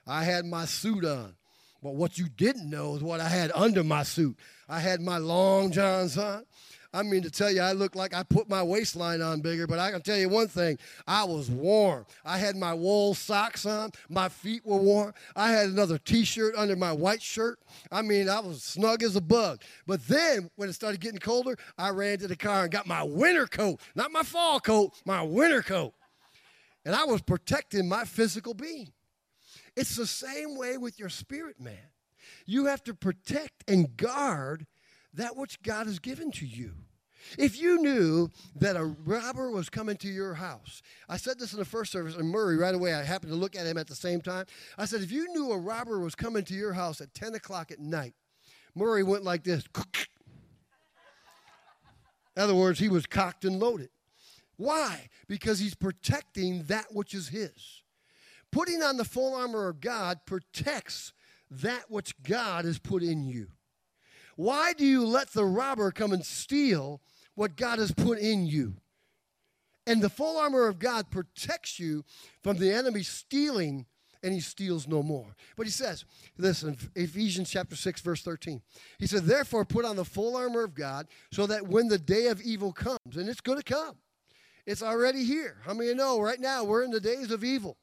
I 0.08 0.24
had 0.24 0.46
my 0.46 0.66
suit 0.66 1.06
on. 1.06 1.36
But 1.84 1.96
what 1.96 2.18
you 2.18 2.28
didn't 2.30 2.70
know 2.70 2.96
is 2.96 3.02
what 3.02 3.20
I 3.20 3.28
had 3.28 3.52
under 3.56 3.84
my 3.84 4.04
suit. 4.04 4.38
I 4.70 4.80
had 4.80 5.02
my 5.02 5.18
long 5.18 5.72
johns 5.72 6.18
on. 6.18 6.46
I 6.94 7.04
mean, 7.04 7.22
to 7.24 7.32
tell 7.32 7.50
you, 7.50 7.62
I 7.62 7.72
look 7.72 7.96
like 7.96 8.14
I 8.14 8.24
put 8.24 8.50
my 8.50 8.62
waistline 8.62 9.22
on 9.22 9.40
bigger, 9.40 9.66
but 9.66 9.80
I 9.80 9.92
can 9.92 10.02
tell 10.02 10.18
you 10.18 10.28
one 10.28 10.50
thing 10.50 10.78
I 11.08 11.24
was 11.24 11.50
warm. 11.50 12.06
I 12.26 12.38
had 12.38 12.58
my 12.58 12.74
wool 12.74 13.14
socks 13.14 13.66
on, 13.66 13.92
my 14.10 14.28
feet 14.28 14.66
were 14.66 14.78
warm. 14.78 15.14
I 15.34 15.52
had 15.52 15.70
another 15.70 15.98
t 15.98 16.26
shirt 16.26 16.54
under 16.58 16.76
my 16.76 16.92
white 16.92 17.22
shirt. 17.22 17.60
I 17.92 18.02
mean, 18.02 18.28
I 18.28 18.42
was 18.42 18.62
snug 18.62 19.04
as 19.04 19.16
a 19.16 19.22
bug. 19.22 19.62
But 19.88 20.06
then, 20.08 20.50
when 20.58 20.68
it 20.68 20.74
started 20.74 21.00
getting 21.00 21.20
colder, 21.20 21.58
I 21.78 21.90
ran 21.92 22.18
to 22.20 22.28
the 22.28 22.36
car 22.36 22.64
and 22.64 22.72
got 22.72 22.88
my 22.88 23.04
winter 23.04 23.48
coat, 23.48 23.80
not 23.96 24.12
my 24.12 24.24
fall 24.24 24.60
coat, 24.60 24.92
my 25.06 25.22
winter 25.22 25.62
coat. 25.62 25.94
And 26.86 26.96
I 26.96 27.06
was 27.06 27.22
protecting 27.22 27.88
my 27.88 28.06
physical 28.06 28.54
being. 28.54 28.92
It's 29.76 29.96
the 29.96 30.08
same 30.08 30.58
way 30.58 30.78
with 30.78 31.00
your 31.00 31.10
spirit, 31.10 31.60
man. 31.60 31.78
You 32.46 32.66
have 32.66 32.84
to 32.86 32.94
protect 32.94 33.64
and 33.70 33.96
guard 33.96 34.66
that 35.14 35.36
which 35.36 35.62
God 35.62 35.88
has 35.88 36.00
given 36.00 36.32
to 36.34 36.46
you. 36.46 36.74
If 37.38 37.62
you 37.62 37.82
knew 37.82 38.30
that 38.56 38.76
a 38.76 38.84
robber 38.84 39.52
was 39.52 39.70
coming 39.70 39.96
to 39.98 40.08
your 40.08 40.34
house, 40.34 40.82
I 41.08 41.18
said 41.18 41.38
this 41.38 41.54
in 41.54 41.60
the 41.60 41.66
first 41.66 41.92
service, 41.92 42.16
and 42.16 42.28
Murray, 42.28 42.58
right 42.58 42.74
away, 42.74 42.96
I 42.96 43.04
happened 43.04 43.32
to 43.32 43.38
look 43.38 43.56
at 43.56 43.68
him 43.68 43.78
at 43.78 43.88
the 43.88 43.96
same 43.96 44.22
time. 44.22 44.46
I 44.78 44.86
said, 44.86 45.02
if 45.02 45.12
you 45.12 45.32
knew 45.34 45.52
a 45.52 45.58
robber 45.58 46.00
was 46.00 46.16
coming 46.16 46.44
to 46.46 46.54
your 46.54 46.74
house 46.74 47.00
at 47.00 47.14
10 47.14 47.36
o'clock 47.36 47.72
at 47.72 47.80
night, 47.80 48.16
Murray 48.74 49.04
went 49.04 49.24
like 49.24 49.44
this. 49.44 49.64
In 52.36 52.42
other 52.42 52.56
words, 52.56 52.80
he 52.80 52.90
was 52.90 53.06
cocked 53.06 53.46
and 53.46 53.60
loaded. 53.60 53.90
Why? 54.62 55.10
Because 55.28 55.58
he's 55.58 55.74
protecting 55.74 56.66
that 56.66 56.94
which 56.94 57.16
is 57.16 57.30
his. 57.30 57.82
Putting 58.52 58.84
on 58.84 58.98
the 58.98 59.04
full 59.04 59.34
armor 59.34 59.68
of 59.68 59.82
God 59.82 60.20
protects 60.28 61.14
that 61.50 61.90
which 61.90 62.14
God 62.22 62.66
has 62.66 62.78
put 62.78 63.02
in 63.02 63.24
you. 63.24 63.48
Why 64.36 64.74
do 64.74 64.86
you 64.86 65.04
let 65.04 65.34
the 65.34 65.46
robber 65.46 65.90
come 65.90 66.12
and 66.12 66.24
steal 66.24 67.02
what 67.34 67.56
God 67.56 67.80
has 67.80 67.92
put 67.92 68.20
in 68.20 68.46
you? 68.46 68.76
And 69.88 70.00
the 70.00 70.12
full 70.12 70.38
armor 70.38 70.68
of 70.68 70.78
God 70.78 71.10
protects 71.10 71.80
you 71.80 72.06
from 72.44 72.58
the 72.58 72.72
enemy 72.72 73.02
stealing, 73.02 73.88
and 74.22 74.32
he 74.32 74.42
steals 74.42 74.88
no 74.88 75.02
more. 75.02 75.36
But 75.58 75.66
he 75.66 75.72
says, 75.72 76.06
listen, 76.38 76.78
Ephesians 76.96 77.50
chapter 77.50 77.76
6, 77.76 78.02
verse 78.02 78.22
13. 78.22 78.62
He 79.00 79.08
said, 79.08 79.24
Therefore, 79.24 79.66
put 79.66 79.86
on 79.86 79.96
the 79.96 80.06
full 80.06 80.38
armor 80.38 80.64
of 80.64 80.76
God 80.76 81.08
so 81.32 81.48
that 81.48 81.68
when 81.68 81.88
the 81.88 81.98
day 81.98 82.28
of 82.28 82.40
evil 82.44 82.72
comes, 82.72 83.16
and 83.16 83.28
it's 83.28 83.42
going 83.42 83.58
to 83.58 83.64
come, 83.64 83.96
it's 84.66 84.84
already 84.84 85.24
here. 85.24 85.58
How 85.66 85.74
many 85.74 85.90
you 85.90 85.96
know 85.96 86.20
right 86.22 86.40
now 86.40 86.64
we're 86.64 86.84
in 86.84 86.92
the 86.92 87.00
days 87.00 87.32
of 87.32 87.44
evil? 87.44 87.78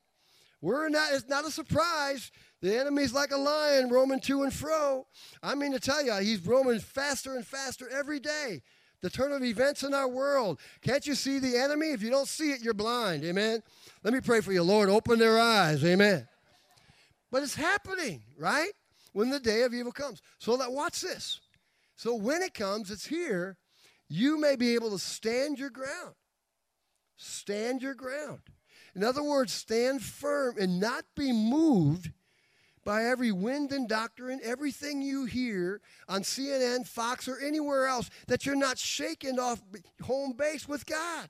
We're 0.60 0.88
not, 0.88 1.12
it's 1.12 1.28
not 1.28 1.46
a 1.46 1.50
surprise. 1.50 2.30
The 2.60 2.76
enemy's 2.76 3.12
like 3.12 3.30
a 3.30 3.36
lion 3.36 3.88
roaming 3.88 4.20
to 4.22 4.42
and 4.42 4.52
fro. 4.52 5.06
I 5.42 5.54
mean 5.54 5.72
to 5.72 5.80
tell 5.80 6.04
you, 6.04 6.14
he's 6.14 6.44
roaming 6.44 6.80
faster 6.80 7.36
and 7.36 7.46
faster 7.46 7.88
every 7.88 8.18
day. 8.18 8.62
The 9.00 9.10
turn 9.10 9.30
of 9.30 9.44
events 9.44 9.84
in 9.84 9.94
our 9.94 10.08
world. 10.08 10.58
Can't 10.82 11.06
you 11.06 11.14
see 11.14 11.38
the 11.38 11.56
enemy? 11.56 11.92
If 11.92 12.02
you 12.02 12.10
don't 12.10 12.26
see 12.26 12.50
it, 12.50 12.60
you're 12.60 12.74
blind. 12.74 13.24
Amen. 13.24 13.62
Let 14.02 14.12
me 14.12 14.20
pray 14.20 14.40
for 14.40 14.52
you, 14.52 14.64
Lord. 14.64 14.88
Open 14.88 15.20
their 15.20 15.38
eyes. 15.38 15.84
Amen. 15.84 16.26
But 17.30 17.44
it's 17.44 17.54
happening, 17.54 18.22
right? 18.36 18.72
When 19.12 19.30
the 19.30 19.38
day 19.38 19.62
of 19.62 19.72
evil 19.72 19.92
comes. 19.92 20.20
So 20.38 20.56
that 20.56 20.72
watch 20.72 21.00
this. 21.00 21.40
So 21.94 22.16
when 22.16 22.42
it 22.42 22.54
comes, 22.54 22.90
it's 22.90 23.06
here. 23.06 23.56
You 24.08 24.40
may 24.40 24.56
be 24.56 24.74
able 24.74 24.90
to 24.90 24.98
stand 24.98 25.58
your 25.58 25.70
ground. 25.70 26.14
Stand 27.18 27.82
your 27.82 27.94
ground. 27.94 28.40
In 28.94 29.04
other 29.04 29.22
words, 29.22 29.52
stand 29.52 30.02
firm 30.02 30.56
and 30.58 30.80
not 30.80 31.04
be 31.14 31.32
moved 31.32 32.12
by 32.84 33.04
every 33.04 33.32
wind 33.32 33.72
and 33.72 33.88
doctrine, 33.88 34.40
everything 34.42 35.02
you 35.02 35.26
hear 35.26 35.80
on 36.08 36.22
CNN, 36.22 36.86
Fox, 36.86 37.28
or 37.28 37.38
anywhere 37.38 37.86
else, 37.86 38.08
that 38.28 38.46
you're 38.46 38.56
not 38.56 38.78
shaken 38.78 39.38
off 39.38 39.60
home 40.02 40.32
base 40.32 40.66
with 40.66 40.86
God. 40.86 41.28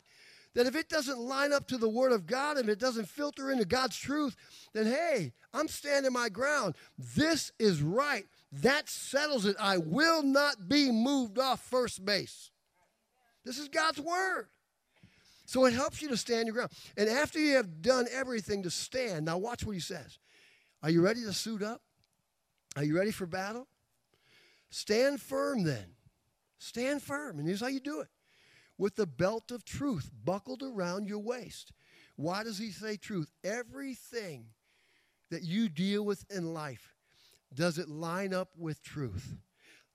That 0.54 0.66
if 0.66 0.76
it 0.76 0.88
doesn't 0.88 1.18
line 1.18 1.52
up 1.52 1.66
to 1.68 1.78
the 1.78 1.88
Word 1.88 2.12
of 2.12 2.26
God, 2.26 2.58
and 2.58 2.68
it 2.68 2.78
doesn't 2.78 3.08
filter 3.08 3.50
into 3.50 3.64
God's 3.64 3.96
truth, 3.96 4.36
then 4.74 4.86
hey, 4.86 5.32
I'm 5.54 5.68
standing 5.68 6.12
my 6.12 6.28
ground. 6.28 6.74
This 6.98 7.50
is 7.58 7.82
right. 7.82 8.26
That 8.52 8.88
settles 8.88 9.46
it. 9.46 9.56
I 9.58 9.78
will 9.78 10.22
not 10.22 10.68
be 10.68 10.92
moved 10.92 11.38
off 11.38 11.60
first 11.60 12.04
base. 12.04 12.50
This 13.44 13.58
is 13.58 13.68
God's 13.68 14.00
Word. 14.00 14.48
So 15.48 15.64
it 15.64 15.72
helps 15.72 16.02
you 16.02 16.08
to 16.08 16.16
stand 16.18 16.46
your 16.46 16.52
ground. 16.52 16.72
And 16.98 17.08
after 17.08 17.38
you 17.38 17.54
have 17.54 17.80
done 17.80 18.06
everything 18.12 18.64
to 18.64 18.70
stand, 18.70 19.24
now 19.24 19.38
watch 19.38 19.64
what 19.64 19.72
he 19.72 19.80
says. 19.80 20.18
Are 20.82 20.90
you 20.90 21.00
ready 21.00 21.22
to 21.22 21.32
suit 21.32 21.62
up? 21.62 21.80
Are 22.76 22.84
you 22.84 22.94
ready 22.94 23.10
for 23.10 23.24
battle? 23.24 23.66
Stand 24.68 25.22
firm 25.22 25.64
then. 25.64 25.94
Stand 26.58 27.02
firm. 27.02 27.38
And 27.38 27.48
here's 27.48 27.62
how 27.62 27.68
you 27.68 27.80
do 27.80 28.00
it 28.00 28.08
with 28.76 28.96
the 28.96 29.06
belt 29.06 29.50
of 29.50 29.64
truth 29.64 30.10
buckled 30.22 30.62
around 30.62 31.08
your 31.08 31.20
waist. 31.20 31.72
Why 32.16 32.44
does 32.44 32.58
he 32.58 32.70
say 32.70 32.98
truth? 32.98 33.32
Everything 33.42 34.48
that 35.30 35.44
you 35.44 35.70
deal 35.70 36.04
with 36.04 36.26
in 36.30 36.52
life, 36.52 36.92
does 37.54 37.78
it 37.78 37.88
line 37.88 38.34
up 38.34 38.50
with 38.54 38.82
truth? 38.82 39.38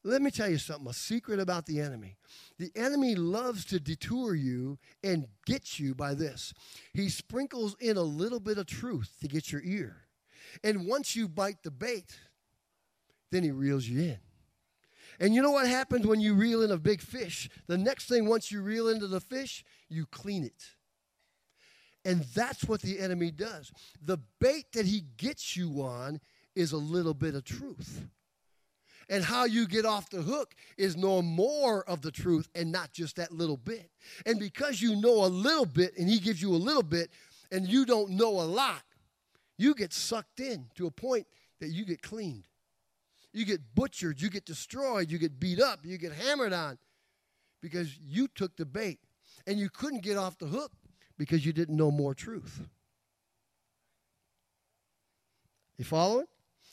Let 0.06 0.22
me 0.22 0.32
tell 0.32 0.50
you 0.50 0.58
something 0.58 0.90
a 0.90 0.94
secret 0.94 1.40
about 1.40 1.66
the 1.66 1.80
enemy. 1.80 2.18
The 2.60 2.72
enemy 2.76 3.16
loves 3.16 3.64
to 3.66 3.80
detour 3.80 4.36
you 4.36 4.78
and 5.04 5.28
get 5.46 5.80
you 5.80 5.96
by 5.96 6.14
this. 6.14 6.54
He 6.94 7.08
sprinkles 7.08 7.76
in 7.80 7.96
a 7.96 8.02
little 8.02 8.42
bit 8.42 8.58
of 8.58 8.66
truth 8.66 9.16
to 9.22 9.28
get 9.30 9.52
your 9.52 9.62
ear. 9.64 9.96
And 10.64 10.88
once 10.88 11.16
you 11.16 11.30
bite 11.30 11.64
the 11.64 11.72
bait, 11.72 12.20
then 13.32 13.44
he 13.44 13.52
reels 13.52 13.86
you 13.86 14.02
in. 14.02 14.20
And 15.20 15.34
you 15.34 15.42
know 15.42 15.52
what 15.52 15.68
happens 15.68 16.06
when 16.06 16.20
you 16.20 16.34
reel 16.34 16.64
in 16.64 16.72
a 16.72 16.78
big 16.78 17.02
fish? 17.02 17.50
The 17.68 17.78
next 17.78 18.08
thing, 18.08 18.28
once 18.28 18.52
you 18.52 18.62
reel 18.62 18.90
into 18.90 19.08
the 19.08 19.22
fish, 19.22 19.64
you 19.88 20.06
clean 20.06 20.44
it. 20.44 20.64
And 22.04 22.24
that's 22.36 22.66
what 22.66 22.82
the 22.82 23.00
enemy 23.00 23.32
does. 23.32 23.72
The 24.04 24.18
bait 24.40 24.66
that 24.74 24.86
he 24.86 25.06
gets 25.16 25.56
you 25.56 25.82
on 25.82 26.20
is 26.56 26.74
a 26.74 26.78
little 26.78 27.14
bit 27.14 27.36
of 27.36 27.46
truth. 27.46 28.06
And 29.14 29.24
how 29.24 29.46
you 29.46 29.68
get 29.68 29.86
off 29.86 30.10
the 30.10 30.24
hook 30.24 30.56
is 30.76 30.98
knowing 30.98 31.28
more 31.28 31.88
of 31.88 32.02
the 32.02 32.10
truth 32.10 32.50
and 32.56 32.72
not 32.72 32.92
just 32.92 33.18
that 33.18 33.32
little 33.32 33.58
bit. 33.58 33.92
And 34.26 34.40
because 34.40 34.82
you 34.82 34.96
know 34.96 35.24
a 35.24 35.28
little 35.28 35.68
bit 35.68 35.96
and 36.00 36.10
he 36.10 36.18
gives 36.18 36.42
you 36.42 36.50
a 36.50 36.58
little 36.58 36.82
bit 36.82 37.12
and 37.52 37.68
you 37.68 37.86
don't 37.86 38.10
know 38.10 38.32
a 38.32 38.42
lot, 38.42 38.82
you 39.56 39.76
get 39.76 39.94
sucked 39.94 40.40
in 40.40 40.66
to 40.74 40.88
a 40.88 40.92
point 40.92 41.28
that 41.60 41.68
you 41.68 41.86
get 41.86 42.02
cleaned. 42.02 42.48
You 43.34 43.46
get 43.46 43.62
butchered, 43.76 44.20
you 44.20 44.32
get 44.32 44.46
destroyed, 44.46 45.12
you 45.12 45.20
get 45.20 45.40
beat 45.40 45.62
up, 45.62 45.82
you 45.84 46.00
get 46.00 46.14
hammered 46.14 46.52
on 46.52 46.80
because 47.62 47.96
you 48.00 48.28
took 48.28 48.56
the 48.56 48.66
bait 48.66 48.98
and 49.46 49.60
you 49.60 49.70
couldn't 49.70 50.02
get 50.02 50.18
off 50.18 50.40
the 50.40 50.48
hook 50.48 50.72
because 51.20 51.46
you 51.46 51.54
didn't 51.54 51.78
know 51.78 51.92
more 51.92 52.16
truth. 52.16 52.62
You 55.78 55.86
following? 55.86 56.26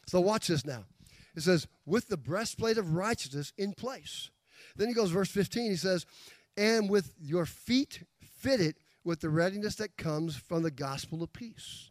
So 0.06 0.20
watch 0.20 0.47
this 0.49 0.64
now. 0.64 0.87
It 1.34 1.42
says, 1.42 1.66
with 1.87 2.08
the 2.08 2.16
breastplate 2.16 2.78
of 2.78 2.94
righteousness 2.94 3.52
in 3.56 3.72
place. 3.72 4.30
Then 4.76 4.88
he 4.88 4.94
goes, 4.94 5.10
verse 5.10 5.30
15, 5.30 5.70
he 5.70 5.76
says, 5.76 6.06
and 6.56 6.90
with 6.90 7.14
your 7.20 7.46
feet 7.46 8.02
fitted 8.20 8.76
with 9.04 9.20
the 9.20 9.30
readiness 9.30 9.76
that 9.76 9.96
comes 9.96 10.37
from 10.37 10.62
the 10.62 10.70
gospel 10.70 11.22
of 11.22 11.32
peace. 11.32 11.90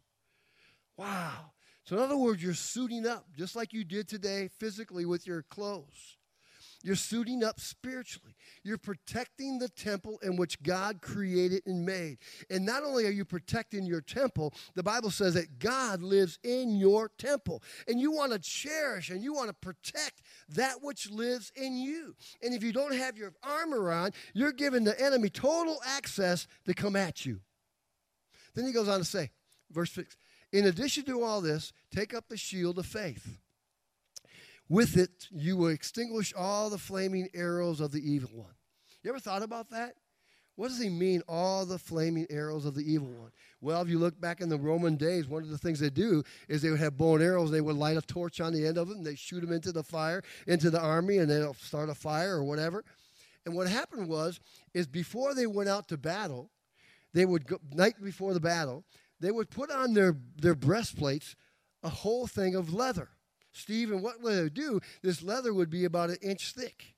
Wow. 0.97 1.53
So, 1.85 1.95
in 1.95 2.03
other 2.03 2.17
words, 2.17 2.43
you're 2.43 2.53
suiting 2.53 3.07
up 3.07 3.25
just 3.35 3.55
like 3.55 3.73
you 3.73 3.83
did 3.83 4.07
today 4.07 4.49
physically 4.59 5.05
with 5.05 5.25
your 5.25 5.43
clothes. 5.43 6.17
You're 6.81 6.95
suiting 6.95 7.43
up 7.43 7.59
spiritually. 7.59 8.35
You're 8.63 8.77
protecting 8.77 9.59
the 9.59 9.67
temple 9.67 10.17
in 10.23 10.37
which 10.37 10.63
God 10.63 11.01
created 11.01 11.63
and 11.65 11.85
made. 11.85 12.19
And 12.49 12.65
not 12.65 12.83
only 12.83 13.05
are 13.05 13.11
you 13.11 13.25
protecting 13.25 13.85
your 13.85 13.99
temple, 13.99 14.53
the 14.75 14.83
Bible 14.83 15.11
says 15.11 15.33
that 15.33 15.59
God 15.59 16.01
lives 16.01 16.39
in 16.41 16.77
your 16.77 17.11
temple. 17.17 17.61
And 17.87 17.99
you 17.99 18.11
want 18.11 18.31
to 18.31 18.39
cherish 18.39 19.09
and 19.09 19.21
you 19.21 19.33
want 19.33 19.49
to 19.49 19.55
protect 19.55 20.21
that 20.49 20.81
which 20.81 21.09
lives 21.11 21.51
in 21.55 21.75
you. 21.75 22.15
And 22.41 22.53
if 22.53 22.63
you 22.63 22.71
don't 22.71 22.95
have 22.95 23.17
your 23.17 23.33
armor 23.43 23.91
on, 23.91 24.11
you're 24.33 24.53
giving 24.53 24.85
the 24.85 24.99
enemy 25.01 25.29
total 25.29 25.79
access 25.85 26.47
to 26.65 26.73
come 26.73 26.95
at 26.95 27.25
you. 27.25 27.41
Then 28.55 28.65
he 28.65 28.71
goes 28.71 28.87
on 28.87 28.99
to 28.99 29.05
say, 29.05 29.31
verse 29.69 29.91
6 29.91 30.15
In 30.53 30.65
addition 30.65 31.03
to 31.05 31.23
all 31.23 31.41
this, 31.41 31.73
take 31.91 32.13
up 32.13 32.29
the 32.29 32.37
shield 32.37 32.79
of 32.79 32.85
faith 32.85 33.37
with 34.69 34.95
it, 34.97 35.27
you 35.31 35.57
will 35.57 35.69
extinguish 35.69 36.33
all 36.37 36.69
the 36.69 36.77
flaming 36.77 37.27
arrows 37.33 37.81
of 37.81 37.91
the 37.91 37.99
evil 37.99 38.29
one. 38.33 38.53
You 39.03 39.09
ever 39.09 39.19
thought 39.19 39.41
about 39.41 39.69
that? 39.71 39.95
What 40.55 40.67
does 40.67 40.81
he 40.81 40.89
mean, 40.89 41.21
all 41.25 41.65
the 41.65 41.79
flaming 41.79 42.27
arrows 42.29 42.65
of 42.65 42.75
the 42.75 42.81
evil 42.81 43.07
one? 43.07 43.31
Well, 43.61 43.81
if 43.81 43.87
you 43.87 43.97
look 43.97 44.19
back 44.19 44.41
in 44.41 44.49
the 44.49 44.57
Roman 44.57 44.97
days, 44.97 45.25
one 45.25 45.41
of 45.41 45.49
the 45.49 45.57
things 45.57 45.79
they 45.79 45.89
do 45.89 46.21
is 46.49 46.61
they 46.61 46.69
would 46.69 46.81
have 46.81 46.97
bow 46.97 47.15
and 47.15 47.23
arrows. 47.23 47.49
They 47.49 47.61
would 47.61 47.77
light 47.77 47.95
a 47.95 48.01
torch 48.01 48.41
on 48.41 48.51
the 48.51 48.67
end 48.67 48.77
of 48.77 48.89
them. 48.89 48.97
and 48.97 49.05
They 49.05 49.15
shoot 49.15 49.39
them 49.39 49.53
into 49.53 49.71
the 49.71 49.83
fire, 49.83 50.21
into 50.47 50.69
the 50.69 50.81
army, 50.81 51.17
and 51.19 51.31
they'll 51.31 51.53
start 51.53 51.89
a 51.89 51.95
fire 51.95 52.35
or 52.35 52.43
whatever. 52.43 52.83
And 53.45 53.55
what 53.55 53.69
happened 53.69 54.09
was, 54.09 54.41
is 54.73 54.85
before 54.85 55.33
they 55.33 55.47
went 55.47 55.69
out 55.69 55.87
to 55.87 55.97
battle, 55.97 56.51
they 57.13 57.25
would 57.25 57.47
go 57.47 57.59
night 57.71 57.95
before 58.03 58.33
the 58.33 58.41
battle, 58.41 58.83
they 59.21 59.31
would 59.31 59.49
put 59.49 59.71
on 59.71 59.93
their, 59.93 60.17
their 60.35 60.55
breastplates 60.55 61.37
a 61.83 61.89
whole 61.89 62.27
thing 62.27 62.53
of 62.55 62.73
leather. 62.73 63.09
Steve, 63.59 63.91
and 63.91 64.01
what 64.01 64.21
would 64.21 64.35
they 64.35 64.49
do? 64.49 64.79
This 65.01 65.21
leather 65.21 65.53
would 65.53 65.69
be 65.69 65.85
about 65.85 66.09
an 66.09 66.17
inch 66.21 66.53
thick. 66.53 66.95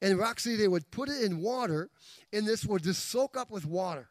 And 0.00 0.18
Roxy, 0.18 0.56
they 0.56 0.68
would 0.68 0.90
put 0.90 1.08
it 1.08 1.22
in 1.22 1.40
water, 1.40 1.88
and 2.32 2.46
this 2.46 2.64
would 2.64 2.82
just 2.82 3.08
soak 3.08 3.36
up 3.36 3.50
with 3.50 3.64
water. 3.64 4.08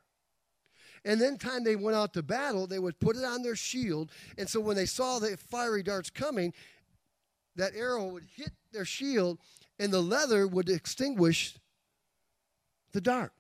And 1.03 1.19
then 1.19 1.38
time 1.38 1.63
they 1.63 1.75
went 1.75 1.98
out 1.98 2.13
to 2.13 2.24
battle, 2.24 2.67
they 2.67 2.79
would 2.79 3.00
put 3.00 3.17
it 3.17 3.25
on 3.25 3.41
their 3.41 3.55
shield. 3.55 4.12
And 4.38 4.48
so 4.48 4.60
when 4.60 4.75
they 4.75 4.86
saw 4.86 5.19
the 5.19 5.36
fiery 5.36 5.83
darts 5.83 6.10
coming, 6.10 6.53
that 7.55 7.75
arrow 7.75 8.05
would 8.05 8.25
hit 8.36 8.51
their 8.71 8.86
shield, 8.86 9.39
and 9.79 9.91
the 9.91 10.01
leather 10.01 10.48
would 10.48 10.69
extinguish 10.69 11.55
the 12.93 13.01
dart. 13.01 13.33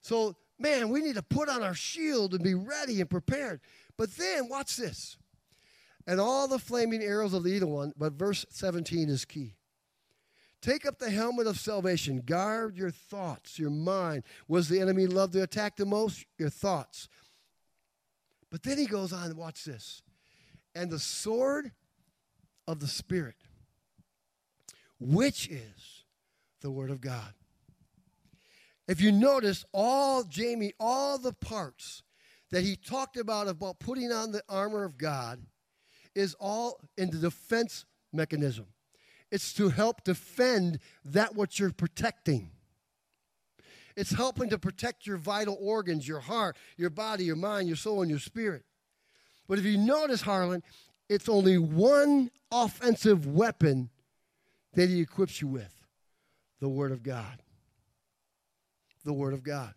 So, 0.00 0.36
man, 0.58 0.90
we 0.90 1.00
need 1.00 1.14
to 1.14 1.22
put 1.22 1.48
on 1.48 1.62
our 1.62 1.74
shield 1.74 2.34
and 2.34 2.42
be 2.42 2.54
ready 2.54 3.00
and 3.00 3.08
prepared. 3.08 3.60
But 3.96 4.14
then, 4.16 4.48
watch 4.48 4.76
this. 4.76 5.16
And 6.06 6.20
all 6.20 6.48
the 6.48 6.58
flaming 6.58 7.02
arrows 7.02 7.32
of 7.32 7.44
the 7.44 7.50
evil 7.50 7.70
one, 7.70 7.92
but 7.96 8.12
verse 8.12 8.44
17 8.50 9.08
is 9.08 9.24
key. 9.24 9.54
Take 10.60 10.86
up 10.86 10.98
the 10.98 11.10
helmet 11.10 11.46
of 11.46 11.58
salvation. 11.58 12.22
Guard 12.24 12.76
your 12.76 12.90
thoughts, 12.90 13.58
your 13.58 13.70
mind. 13.70 14.24
Was 14.48 14.68
the 14.68 14.80
enemy 14.80 15.06
love 15.06 15.32
to 15.32 15.42
attack 15.42 15.76
the 15.76 15.84
most? 15.84 16.24
Your 16.38 16.48
thoughts. 16.48 17.08
But 18.50 18.62
then 18.62 18.78
he 18.78 18.86
goes 18.86 19.12
on, 19.12 19.36
watch 19.36 19.64
this. 19.64 20.02
And 20.74 20.90
the 20.90 20.98
sword 20.98 21.72
of 22.66 22.80
the 22.80 22.86
Spirit, 22.86 23.36
which 24.98 25.48
is 25.48 26.04
the 26.62 26.70
Word 26.70 26.90
of 26.90 27.00
God. 27.00 27.34
If 28.88 29.00
you 29.00 29.12
notice, 29.12 29.64
all 29.72 30.24
Jamie, 30.24 30.72
all 30.78 31.18
the 31.18 31.32
parts 31.32 32.02
that 32.50 32.62
he 32.62 32.76
talked 32.76 33.16
about 33.16 33.48
about 33.48 33.80
putting 33.80 34.12
on 34.12 34.32
the 34.32 34.42
armor 34.48 34.84
of 34.84 34.96
God 34.98 35.40
is 36.14 36.34
all 36.40 36.80
in 36.96 37.10
the 37.10 37.18
defense 37.18 37.84
mechanism. 38.12 38.66
It's 39.30 39.52
to 39.54 39.68
help 39.68 40.04
defend 40.04 40.78
that 41.04 41.34
what 41.34 41.58
you're 41.58 41.72
protecting. 41.72 42.50
It's 43.96 44.10
helping 44.10 44.50
to 44.50 44.58
protect 44.58 45.06
your 45.06 45.16
vital 45.16 45.56
organs, 45.60 46.06
your 46.06 46.20
heart, 46.20 46.56
your 46.76 46.90
body, 46.90 47.24
your 47.24 47.36
mind, 47.36 47.68
your 47.68 47.76
soul, 47.76 48.02
and 48.02 48.10
your 48.10 48.18
spirit. 48.18 48.64
But 49.48 49.58
if 49.58 49.64
you 49.64 49.76
notice, 49.78 50.22
Harlan, 50.22 50.62
it's 51.08 51.28
only 51.28 51.58
one 51.58 52.30
offensive 52.50 53.26
weapon 53.26 53.90
that 54.74 54.88
he 54.88 55.00
equips 55.00 55.40
you 55.40 55.48
with 55.48 55.72
the 56.60 56.68
Word 56.68 56.92
of 56.92 57.02
God. 57.02 57.42
The 59.04 59.12
Word 59.12 59.34
of 59.34 59.42
God. 59.42 59.74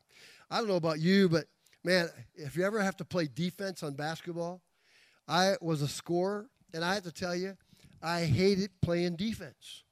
I 0.50 0.60
don't 0.60 0.68
know 0.68 0.76
about 0.76 1.00
you, 1.00 1.30
but 1.30 1.46
man, 1.84 2.10
if 2.36 2.56
you 2.56 2.64
ever 2.66 2.82
have 2.82 2.98
to 2.98 3.06
play 3.06 3.28
defense 3.34 3.84
on 3.84 3.94
basketball, 3.94 4.62
I 5.28 5.56
was 5.62 5.82
a 5.82 5.88
scorer, 5.88 6.50
and 6.74 6.84
I 6.84 6.94
have 6.94 7.04
to 7.04 7.12
tell 7.12 7.36
you, 7.36 7.58
I 8.02 8.24
hated 8.24 8.72
playing 8.82 9.16
defense. 9.16 9.84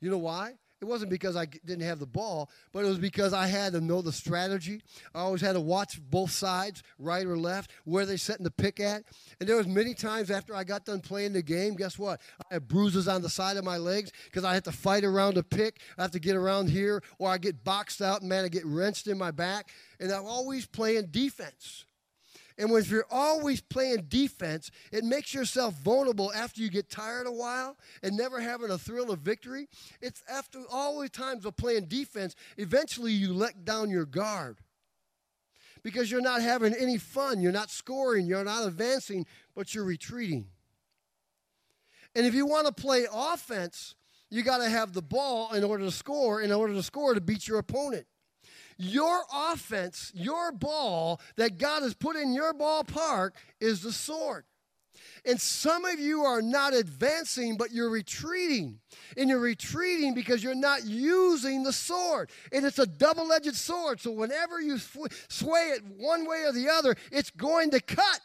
You 0.00 0.10
know 0.10 0.18
why? 0.18 0.54
It 0.82 0.86
wasn't 0.86 1.12
because 1.12 1.36
I 1.36 1.46
didn't 1.46 1.82
have 1.82 2.00
the 2.00 2.06
ball, 2.06 2.50
but 2.72 2.84
it 2.84 2.88
was 2.88 2.98
because 2.98 3.32
I 3.32 3.46
had 3.46 3.72
to 3.74 3.80
know 3.80 4.02
the 4.02 4.10
strategy. 4.10 4.82
I 5.14 5.20
always 5.20 5.40
had 5.40 5.52
to 5.52 5.60
watch 5.60 6.00
both 6.10 6.32
sides, 6.32 6.82
right 6.98 7.24
or 7.24 7.38
left, 7.38 7.70
where 7.84 8.04
they're 8.04 8.16
setting 8.16 8.42
the 8.42 8.50
pick 8.50 8.80
at. 8.80 9.04
And 9.38 9.48
there 9.48 9.56
was 9.56 9.68
many 9.68 9.94
times 9.94 10.28
after 10.28 10.56
I 10.56 10.64
got 10.64 10.84
done 10.84 10.98
playing 10.98 11.34
the 11.34 11.42
game, 11.42 11.76
guess 11.76 12.00
what? 12.00 12.20
I 12.50 12.54
had 12.54 12.66
bruises 12.66 13.06
on 13.06 13.22
the 13.22 13.28
side 13.28 13.56
of 13.56 13.64
my 13.64 13.76
legs 13.76 14.10
because 14.24 14.42
I 14.42 14.54
had 14.54 14.64
to 14.64 14.72
fight 14.72 15.04
around 15.04 15.38
a 15.38 15.44
pick. 15.44 15.78
I 15.96 16.02
have 16.02 16.10
to 16.10 16.18
get 16.18 16.34
around 16.34 16.68
here, 16.68 17.00
or 17.20 17.30
I 17.30 17.38
get 17.38 17.62
boxed 17.62 18.02
out, 18.02 18.22
and 18.22 18.28
man, 18.28 18.44
I 18.44 18.48
get 18.48 18.66
wrenched 18.66 19.06
in 19.06 19.16
my 19.16 19.30
back. 19.30 19.70
And 20.00 20.10
I'm 20.10 20.26
always 20.26 20.66
playing 20.66 21.06
defense. 21.12 21.84
And 22.62 22.70
when 22.70 22.84
you're 22.84 23.04
always 23.10 23.60
playing 23.60 24.04
defense, 24.08 24.70
it 24.92 25.02
makes 25.02 25.34
yourself 25.34 25.74
vulnerable 25.74 26.32
after 26.32 26.60
you 26.60 26.70
get 26.70 26.88
tired 26.88 27.26
a 27.26 27.32
while 27.32 27.76
and 28.04 28.16
never 28.16 28.40
having 28.40 28.70
a 28.70 28.78
thrill 28.78 29.10
of 29.10 29.18
victory. 29.18 29.68
It's 30.00 30.22
after 30.30 30.60
all 30.70 31.00
the 31.00 31.08
times 31.08 31.44
of 31.44 31.56
playing 31.56 31.86
defense, 31.86 32.36
eventually 32.56 33.10
you 33.10 33.34
let 33.34 33.64
down 33.64 33.90
your 33.90 34.06
guard 34.06 34.58
because 35.82 36.08
you're 36.08 36.20
not 36.20 36.40
having 36.40 36.72
any 36.72 36.98
fun. 36.98 37.40
You're 37.40 37.50
not 37.50 37.68
scoring, 37.68 38.26
you're 38.26 38.44
not 38.44 38.64
advancing, 38.64 39.26
but 39.56 39.74
you're 39.74 39.82
retreating. 39.82 40.46
And 42.14 42.24
if 42.26 42.32
you 42.32 42.46
want 42.46 42.68
to 42.68 42.72
play 42.72 43.08
offense, 43.12 43.96
you 44.30 44.44
got 44.44 44.58
to 44.58 44.68
have 44.68 44.92
the 44.92 45.02
ball 45.02 45.52
in 45.52 45.64
order 45.64 45.82
to 45.82 45.90
score, 45.90 46.40
in 46.40 46.52
order 46.52 46.74
to 46.74 46.82
score 46.84 47.12
to 47.12 47.20
beat 47.20 47.48
your 47.48 47.58
opponent. 47.58 48.06
Your 48.76 49.22
offense, 49.32 50.12
your 50.14 50.52
ball 50.52 51.20
that 51.36 51.58
God 51.58 51.82
has 51.82 51.94
put 51.94 52.16
in 52.16 52.32
your 52.32 52.54
ballpark 52.54 53.32
is 53.60 53.82
the 53.82 53.92
sword. 53.92 54.44
And 55.24 55.40
some 55.40 55.84
of 55.84 56.00
you 56.00 56.24
are 56.24 56.42
not 56.42 56.74
advancing, 56.74 57.56
but 57.56 57.70
you're 57.70 57.90
retreating. 57.90 58.80
And 59.16 59.30
you're 59.30 59.38
retreating 59.38 60.14
because 60.14 60.42
you're 60.42 60.54
not 60.54 60.84
using 60.84 61.62
the 61.62 61.72
sword. 61.72 62.30
And 62.50 62.66
it's 62.66 62.80
a 62.80 62.86
double 62.86 63.32
edged 63.32 63.54
sword. 63.54 64.00
So 64.00 64.10
whenever 64.10 64.60
you 64.60 64.78
sway 64.78 65.74
it 65.76 65.82
one 65.96 66.26
way 66.26 66.42
or 66.44 66.52
the 66.52 66.68
other, 66.68 66.96
it's 67.12 67.30
going 67.30 67.70
to 67.70 67.80
cut. 67.80 68.20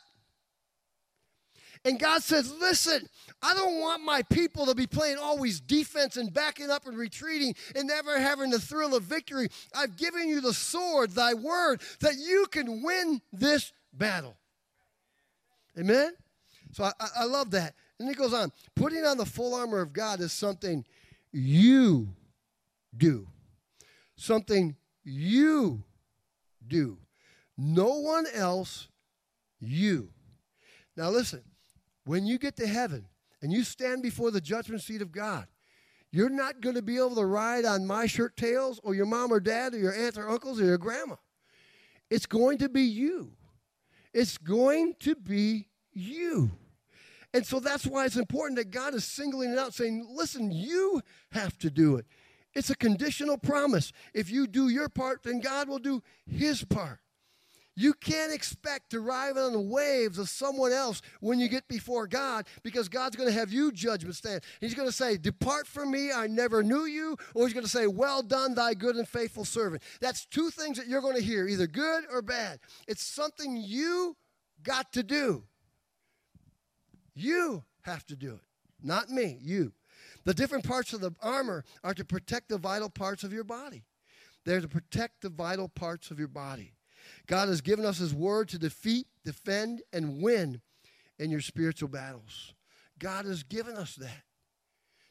And 1.86 2.00
God 2.00 2.24
says, 2.24 2.52
Listen, 2.60 3.08
I 3.48 3.54
don't 3.54 3.80
want 3.80 4.04
my 4.04 4.24
people 4.24 4.66
to 4.66 4.76
be 4.76 4.88
playing 4.88 5.18
always 5.18 5.62
defense 5.62 6.18
and 6.18 6.34
backing 6.34 6.70
up 6.70 6.86
and 6.86 6.98
retreating 6.98 7.56
and 7.78 7.88
never 7.88 8.20
having 8.20 8.50
the 8.50 8.60
thrill 8.60 8.94
of 8.94 9.04
victory. 9.04 9.48
I've 9.74 9.96
given 9.96 10.28
you 10.28 10.42
the 10.42 10.54
sword, 10.54 11.12
thy 11.12 11.34
word, 11.34 11.80
that 12.02 12.16
you 12.16 12.48
can 12.52 12.84
win 12.84 13.22
this 13.32 13.72
battle. 13.94 14.36
Amen? 15.80 16.12
So 16.74 16.84
I, 16.84 16.92
I 17.20 17.24
love 17.24 17.52
that. 17.52 17.74
And 18.00 18.10
he 18.10 18.16
goes 18.16 18.34
on 18.34 18.52
putting 18.76 19.06
on 19.06 19.16
the 19.16 19.26
full 19.26 19.56
armor 19.56 19.80
of 19.80 19.94
God 19.94 20.20
is 20.20 20.34
something 20.34 20.84
you 21.32 22.10
do, 22.98 23.30
something 24.18 24.76
you 25.06 25.84
do. 26.68 26.98
No 27.58 28.00
one 28.00 28.26
else, 28.34 28.90
you. 29.62 30.10
Now 30.98 31.12
listen, 31.12 31.44
when 32.04 32.26
you 32.26 32.38
get 32.38 32.58
to 32.58 32.68
heaven 32.68 33.06
and 33.42 33.52
you 33.52 33.64
stand 33.64 34.02
before 34.02 34.32
the 34.32 34.42
judgment 34.42 34.82
seat 34.82 35.02
of 35.02 35.12
God, 35.12 35.48
you're 36.12 36.30
not 36.30 36.62
going 36.62 36.76
to 36.76 36.82
be 36.82 36.98
able 36.98 37.16
to 37.16 37.26
ride 37.26 37.66
on 37.66 37.86
my 37.86 38.08
shirt 38.08 38.38
tails 38.38 38.80
or 38.84 38.96
your 38.96 39.06
mom 39.06 39.32
or 39.32 39.40
dad 39.40 39.74
or 39.74 39.78
your 39.78 39.94
aunt 39.94 40.18
or 40.18 40.30
uncles 40.30 40.60
or 40.60 40.66
your 40.66 40.78
grandma. 40.78 41.16
It's 42.10 42.26
going 42.26 42.58
to 42.60 42.70
be 42.70 42.84
you. 42.84 43.34
It's 44.14 44.38
going 44.38 44.96
to 45.02 45.16
be 45.16 45.68
you. 45.92 46.52
And 47.34 47.46
so 47.46 47.60
that's 47.60 47.86
why 47.86 48.06
it's 48.06 48.16
important 48.16 48.58
that 48.58 48.72
God 48.72 48.94
is 48.94 49.04
singling 49.04 49.52
it 49.52 49.60
out, 49.60 49.74
saying, 49.74 50.08
listen, 50.10 50.52
you 50.52 51.02
have 51.32 51.58
to 51.60 51.70
do 51.70 51.98
it. 51.98 52.06
It's 52.54 52.70
a 52.70 52.76
conditional 52.76 53.38
promise. 53.38 53.92
If 54.14 54.32
you 54.32 54.48
do 54.48 54.70
your 54.70 54.90
part, 54.90 55.24
then 55.24 55.42
God 55.42 55.68
will 55.68 55.80
do 55.80 56.02
his 56.26 56.64
part. 56.64 57.00
You 57.80 57.94
can't 57.94 58.34
expect 58.34 58.90
to 58.90 59.02
ride 59.02 59.38
on 59.38 59.54
the 59.54 59.62
waves 59.62 60.18
of 60.18 60.30
someone 60.30 60.72
else 60.72 61.04
when 61.20 61.40
you 61.40 61.48
get 61.48 61.68
before 61.68 62.08
God 62.08 62.48
because 62.64 62.90
God's 62.90 63.16
going 63.16 63.30
to 63.30 63.40
have 63.40 63.54
you 63.54 63.72
judgment 63.72 64.16
stand. 64.16 64.42
He's 64.60 64.74
going 64.74 64.88
to 64.88 64.92
say, 64.92 65.16
Depart 65.16 65.68
from 65.68 65.92
me, 65.92 66.12
I 66.12 66.26
never 66.26 66.64
knew 66.64 66.86
you. 66.86 67.16
Or 67.36 67.46
he's 67.46 67.54
going 67.54 67.66
to 67.66 67.70
say, 67.70 67.86
Well 67.86 68.24
done, 68.24 68.56
thy 68.56 68.74
good 68.74 68.96
and 68.96 69.08
faithful 69.08 69.46
servant. 69.46 69.84
That's 70.02 70.26
two 70.26 70.50
things 70.50 70.80
that 70.80 70.88
you're 70.88 71.02
going 71.02 71.18
to 71.18 71.22
hear, 71.22 71.48
either 71.48 71.68
good 71.68 72.06
or 72.12 72.24
bad. 72.24 72.58
It's 72.88 73.04
something 73.04 73.56
you 73.56 74.18
got 74.64 74.92
to 74.94 75.04
do. 75.04 75.44
You 77.14 77.64
have 77.82 78.08
to 78.08 78.16
do 78.16 78.34
it, 78.34 78.48
not 78.82 79.12
me, 79.12 79.38
you. 79.40 79.74
The 80.26 80.34
different 80.34 80.66
parts 80.66 80.94
of 80.94 81.02
the 81.02 81.12
armor 81.22 81.64
are 81.84 81.94
to 81.94 82.04
protect 82.04 82.50
the 82.50 82.58
vital 82.58 82.90
parts 82.90 83.24
of 83.24 83.32
your 83.32 83.44
body. 83.44 83.84
They're 84.46 84.62
to 84.62 84.68
protect 84.68 85.22
the 85.22 85.30
vital 85.30 85.70
parts 85.70 86.10
of 86.10 86.18
your 86.18 86.28
body. 86.28 86.74
God 87.28 87.50
has 87.50 87.62
given 87.62 87.86
us 87.86 87.98
His 87.98 88.14
word 88.14 88.50
to 88.50 88.58
defeat, 88.58 89.08
defend, 89.24 89.82
and 89.92 90.22
win 90.22 90.62
in 91.20 91.30
your 91.30 91.42
spiritual 91.42 91.90
battles. 91.90 92.54
God 93.00 93.26
has 93.26 93.44
given 93.44 93.76
us 93.76 93.96
that. 93.96 94.24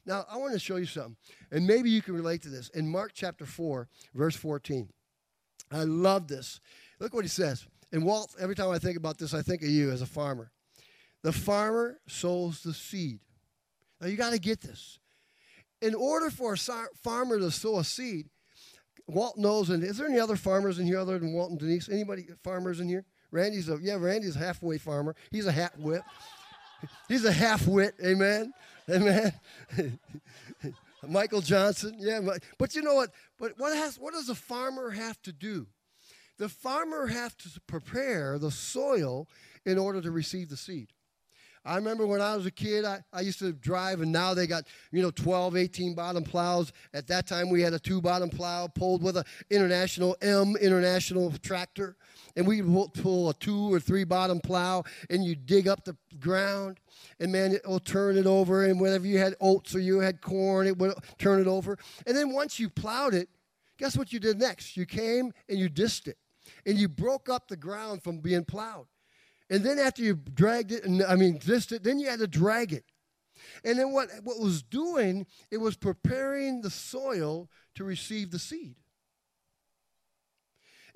Now, 0.05 0.25
I 0.31 0.37
want 0.37 0.53
to 0.53 0.59
show 0.59 0.77
you 0.77 0.85
something, 0.85 1.17
and 1.51 1.67
maybe 1.67 1.89
you 1.89 2.01
can 2.01 2.15
relate 2.15 2.41
to 2.43 2.49
this. 2.49 2.69
In 2.69 2.89
Mark 2.89 3.11
chapter 3.13 3.45
4, 3.45 3.89
verse 4.13 4.35
14, 4.35 4.89
I 5.71 5.83
love 5.83 6.27
this. 6.27 6.61
Look 6.99 7.13
what 7.13 7.25
he 7.25 7.29
says. 7.29 7.67
And 7.91 8.05
Walt, 8.05 8.33
every 8.39 8.55
time 8.55 8.69
I 8.69 8.79
think 8.79 8.97
about 8.97 9.17
this, 9.17 9.33
I 9.33 9.41
think 9.41 9.61
of 9.61 9.69
you 9.69 9.91
as 9.91 10.01
a 10.01 10.05
farmer. 10.05 10.51
The 11.23 11.33
farmer 11.33 11.99
sows 12.07 12.63
the 12.63 12.73
seed. 12.73 13.19
Now, 13.99 14.07
you 14.07 14.15
got 14.15 14.31
to 14.31 14.39
get 14.39 14.61
this. 14.61 14.99
In 15.81 15.93
order 15.93 16.29
for 16.29 16.53
a 16.53 16.57
farmer 17.03 17.37
to 17.39 17.51
sow 17.51 17.79
a 17.79 17.83
seed, 17.83 18.29
Walt 19.07 19.37
knows, 19.37 19.69
and 19.69 19.83
is 19.83 19.97
there 19.97 20.07
any 20.07 20.19
other 20.19 20.35
farmers 20.35 20.79
in 20.79 20.85
here 20.85 20.99
other 20.99 21.17
than 21.17 21.33
Walt 21.33 21.49
and 21.49 21.59
Denise? 21.59 21.89
Anybody 21.89 22.25
farmers 22.43 22.79
in 22.79 22.89
here? 22.89 23.05
Randy's 23.31 23.69
a 23.69 23.77
yeah, 23.81 23.95
Randy's 23.95 24.35
a 24.35 24.39
halfway 24.39 24.77
farmer. 24.77 25.15
He's 25.31 25.47
a 25.47 25.51
half 25.51 25.77
whip. 25.77 26.03
He's 27.07 27.25
a 27.25 27.31
half 27.31 27.65
wit. 27.67 27.95
Amen. 28.03 28.53
Amen. 28.89 29.33
Michael 31.07 31.41
Johnson. 31.41 31.95
Yeah, 31.99 32.19
but 32.57 32.75
you 32.75 32.81
know 32.81 32.95
what? 32.95 33.11
But 33.39 33.53
what 33.57 33.75
has 33.75 33.97
what 33.97 34.13
does 34.13 34.29
a 34.29 34.35
farmer 34.35 34.91
have 34.91 35.21
to 35.23 35.31
do? 35.31 35.67
The 36.37 36.49
farmer 36.49 37.07
have 37.07 37.35
to 37.37 37.49
prepare 37.61 38.37
the 38.37 38.51
soil 38.51 39.27
in 39.65 39.77
order 39.77 40.01
to 40.01 40.11
receive 40.11 40.49
the 40.49 40.57
seed. 40.57 40.93
I 41.67 41.75
remember 41.75 42.07
when 42.07 42.21
I 42.21 42.33
was 42.33 42.45
a 42.45 42.51
kid, 42.51 42.85
I, 42.85 43.03
I 43.11 43.19
used 43.19 43.39
to 43.39 43.51
drive, 43.51 43.99
and 43.99 44.09
now 44.09 44.33
they 44.33 44.47
got, 44.47 44.63
you 44.93 45.01
know, 45.01 45.11
12, 45.11 45.57
18 45.57 45.95
bottom 45.95 46.23
plows. 46.23 46.71
At 46.93 47.07
that 47.07 47.27
time, 47.27 47.49
we 47.49 47.61
had 47.61 47.73
a 47.73 47.79
two 47.79 48.01
bottom 48.01 48.29
plow 48.29 48.67
pulled 48.67 49.03
with 49.03 49.17
an 49.17 49.25
international 49.49 50.15
M 50.21 50.55
international 50.55 51.33
tractor. 51.43 51.97
And 52.37 52.47
we 52.47 52.61
would 52.61 52.93
pull 52.93 53.29
a 53.29 53.33
two 53.33 53.73
or 53.73 53.81
three 53.81 54.05
bottom 54.05 54.39
plow, 54.39 54.85
and 55.09 55.25
you 55.25 55.35
dig 55.35 55.67
up 55.67 55.83
the 55.83 55.97
ground, 56.21 56.79
and 57.19 57.33
man, 57.33 57.51
it 57.51 57.67
will 57.67 57.81
turn 57.81 58.17
it 58.17 58.25
over. 58.25 58.63
And 58.63 58.79
whenever 58.79 59.05
you 59.05 59.17
had 59.17 59.35
oats 59.41 59.75
or 59.75 59.79
you 59.79 59.99
had 59.99 60.21
corn, 60.21 60.67
it 60.67 60.77
would 60.77 60.93
turn 61.17 61.41
it 61.41 61.47
over. 61.47 61.77
And 62.05 62.15
then 62.15 62.31
once 62.31 62.59
you 62.59 62.69
plowed 62.69 63.13
it, 63.13 63.27
guess 63.77 63.97
what 63.97 64.13
you 64.13 64.21
did 64.21 64.39
next? 64.39 64.77
You 64.77 64.85
came 64.85 65.33
and 65.49 65.59
you 65.59 65.67
disked 65.67 66.07
it, 66.07 66.17
and 66.65 66.77
you 66.77 66.87
broke 66.87 67.27
up 67.27 67.49
the 67.49 67.57
ground 67.57 68.03
from 68.03 68.19
being 68.19 68.45
plowed. 68.45 68.85
And 69.49 69.63
then 69.63 69.79
after 69.79 70.01
you 70.01 70.15
dragged 70.15 70.71
it, 70.71 70.83
and 70.83 71.01
I 71.03 71.15
mean, 71.15 71.39
just 71.39 71.71
it, 71.71 71.83
then 71.83 71.99
you 71.99 72.09
had 72.09 72.19
to 72.19 72.27
drag 72.27 72.73
it. 72.73 72.85
And 73.63 73.79
then 73.79 73.91
what, 73.93 74.09
what 74.23 74.39
was 74.39 74.61
doing, 74.61 75.25
it 75.51 75.57
was 75.57 75.77
preparing 75.77 76.61
the 76.61 76.69
soil 76.69 77.49
to 77.75 77.83
receive 77.83 78.31
the 78.31 78.39
seed. 78.39 78.75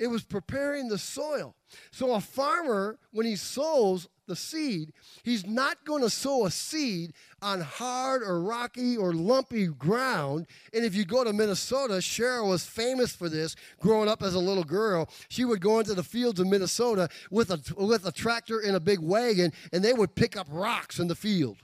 It 0.02 0.10
was 0.10 0.24
preparing 0.24 0.88
the 0.88 0.98
soil. 0.98 1.56
So 1.92 2.16
a 2.16 2.20
farmer, 2.20 2.98
when 3.12 3.28
he 3.28 3.36
sows 3.36 4.10
the 4.26 4.36
seed, 4.36 4.94
he's 5.22 5.46
not 5.46 5.86
going 5.86 6.02
to 6.02 6.10
sow 6.10 6.48
a 6.48 6.52
seed 6.52 7.14
on 7.40 7.62
hard 7.62 8.24
or 8.24 8.42
rocky 8.42 8.98
or 8.98 9.14
lumpy 9.14 9.68
ground. 9.68 10.48
And 10.74 10.84
if 10.84 10.96
you 10.96 11.06
go 11.06 11.24
to 11.24 11.32
Minnesota, 11.32 11.94
Cheryl 11.96 12.50
was 12.50 12.66
famous 12.66 13.16
for 13.16 13.30
this 13.30 13.56
growing 13.80 14.10
up 14.10 14.24
as 14.24 14.34
a 14.34 14.40
little 14.40 14.64
girl. 14.64 15.08
She 15.30 15.46
would 15.46 15.62
go 15.62 15.78
into 15.78 15.94
the 15.94 16.02
fields 16.02 16.40
of 16.40 16.48
Minnesota 16.48 17.08
with 17.30 17.52
a, 17.52 17.62
with 17.78 18.08
a 18.08 18.12
tractor 18.12 18.60
and 18.60 18.76
a 18.76 18.80
big 18.80 19.02
wagon, 19.02 19.54
and 19.72 19.84
they 19.84 19.94
would 19.94 20.16
pick 20.16 20.36
up 20.36 20.48
rocks 20.50 20.98
in 20.98 21.10
the 21.10 21.16
field 21.16 21.58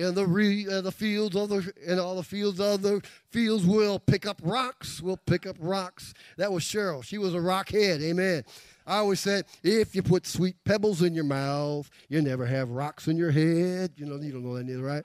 in 0.00 0.14
the 0.14 0.26
re, 0.26 0.66
uh, 0.66 0.80
the 0.80 0.92
fields 0.92 1.36
of 1.36 1.50
the 1.50 1.72
in 1.86 1.98
all 1.98 2.16
the 2.16 2.22
fields 2.22 2.58
of 2.58 2.80
the 2.80 3.02
fields 3.28 3.66
will 3.66 3.98
pick 3.98 4.24
up 4.24 4.40
rocks. 4.42 5.02
We'll 5.02 5.18
pick 5.18 5.46
up 5.46 5.56
rocks. 5.60 6.14
That 6.38 6.50
was 6.50 6.64
Cheryl. 6.64 7.04
She 7.04 7.18
was 7.18 7.34
a 7.34 7.38
rockhead. 7.38 8.00
Amen. 8.00 8.44
I 8.86 8.96
always 8.96 9.20
said, 9.20 9.44
if 9.62 9.94
you 9.94 10.02
put 10.02 10.26
sweet 10.26 10.56
pebbles 10.64 11.02
in 11.02 11.14
your 11.14 11.24
mouth, 11.24 11.90
you 12.08 12.22
never 12.22 12.46
have 12.46 12.70
rocks 12.70 13.08
in 13.08 13.16
your 13.16 13.30
head. 13.30 13.92
You 13.96 14.06
know, 14.06 14.16
you 14.16 14.32
don't 14.32 14.44
know 14.44 14.56
that 14.56 14.68
either, 14.68 14.82
right? 14.82 15.04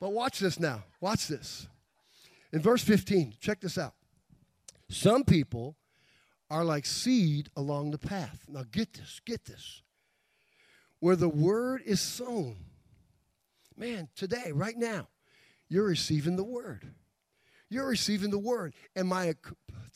But 0.00 0.12
watch 0.12 0.40
this 0.40 0.58
now. 0.58 0.82
Watch 1.00 1.28
this. 1.28 1.68
In 2.52 2.60
verse 2.60 2.82
15, 2.82 3.34
check 3.40 3.60
this 3.60 3.78
out. 3.78 3.94
Some 4.90 5.22
people 5.22 5.76
are 6.50 6.64
like 6.64 6.84
seed 6.84 7.48
along 7.56 7.92
the 7.92 7.98
path. 7.98 8.44
Now 8.48 8.64
get 8.70 8.94
this, 8.94 9.20
get 9.24 9.44
this. 9.44 9.82
Where 10.98 11.16
the 11.16 11.28
word 11.28 11.82
is 11.84 12.00
sown. 12.00 12.56
Man, 13.78 14.08
today, 14.16 14.50
right 14.52 14.76
now, 14.76 15.06
you're 15.68 15.86
receiving 15.86 16.34
the 16.34 16.44
word. 16.44 16.92
You're 17.70 17.86
receiving 17.86 18.30
the 18.30 18.38
word. 18.38 18.74
And 18.96 19.06
my 19.06 19.34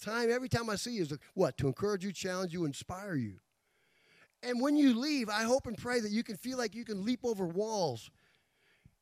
time, 0.01 0.31
every 0.31 0.49
time 0.49 0.71
I 0.71 0.77
see 0.77 0.93
you, 0.93 1.03
is 1.03 1.13
what? 1.35 1.57
To 1.59 1.67
encourage 1.67 2.05
you, 2.05 2.13
challenge 2.13 2.53
you, 2.53 2.65
inspire 2.65 3.17
you. 3.17 3.39
And 4.43 4.61
when 4.61 4.77
you 4.77 4.99
leave, 4.99 5.29
I 5.29 5.43
hope 5.43 5.67
and 5.67 5.77
pray 5.77 5.99
that 5.99 6.13
you 6.13 6.23
can 6.23 6.37
feel 6.37 6.59
like 6.59 6.77
you 6.77 6.85
can 6.85 7.05
leap 7.05 7.21
over 7.25 7.45
walls 7.45 8.11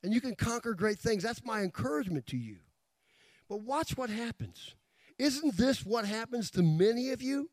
and 0.02 0.14
you 0.14 0.20
can 0.20 0.34
conquer 0.34 0.72
great 0.72 0.98
things. 0.98 1.22
That's 1.22 1.44
my 1.44 1.60
encouragement 1.60 2.26
to 2.28 2.38
you. 2.38 2.56
But 3.50 3.62
watch 3.62 3.98
what 3.98 4.08
happens. 4.08 4.74
Isn't 5.18 5.58
this 5.58 5.84
what 5.84 6.06
happens 6.06 6.50
to 6.52 6.62
many 6.62 7.10
of 7.10 7.20
you? 7.20 7.50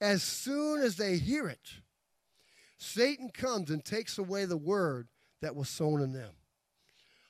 As 0.00 0.24
soon 0.24 0.80
as 0.80 0.96
they 0.96 1.18
hear 1.18 1.46
it, 1.46 1.74
Satan 2.78 3.30
comes 3.30 3.70
and 3.70 3.84
takes 3.84 4.18
away 4.18 4.46
the 4.46 4.56
word 4.56 5.08
that 5.44 5.54
was 5.54 5.68
sown 5.68 6.00
in 6.00 6.12
them. 6.12 6.30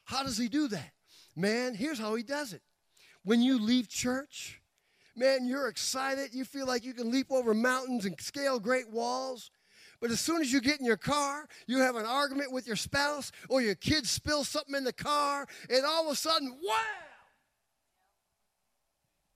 How 0.04 0.22
does 0.22 0.38
he 0.38 0.48
do 0.48 0.68
that? 0.68 0.92
Man, 1.34 1.74
here's 1.74 1.98
how 1.98 2.14
he 2.14 2.22
does 2.22 2.52
it. 2.52 2.62
When 3.24 3.42
you 3.42 3.58
leave 3.58 3.88
church, 3.88 4.60
man, 5.16 5.46
you're 5.46 5.66
excited. 5.68 6.32
You 6.32 6.44
feel 6.44 6.66
like 6.66 6.84
you 6.84 6.94
can 6.94 7.10
leap 7.10 7.32
over 7.32 7.54
mountains 7.54 8.04
and 8.04 8.18
scale 8.20 8.60
great 8.60 8.88
walls. 8.88 9.50
But 10.00 10.12
as 10.12 10.20
soon 10.20 10.42
as 10.42 10.52
you 10.52 10.60
get 10.60 10.78
in 10.78 10.86
your 10.86 10.96
car, 10.96 11.48
you 11.66 11.78
have 11.78 11.96
an 11.96 12.06
argument 12.06 12.52
with 12.52 12.66
your 12.66 12.76
spouse, 12.76 13.32
or 13.48 13.60
your 13.60 13.74
kids 13.74 14.10
spill 14.10 14.44
something 14.44 14.74
in 14.74 14.84
the 14.84 14.92
car, 14.92 15.46
and 15.68 15.84
all 15.84 16.06
of 16.06 16.12
a 16.12 16.16
sudden, 16.16 16.56
wow! 16.62 16.74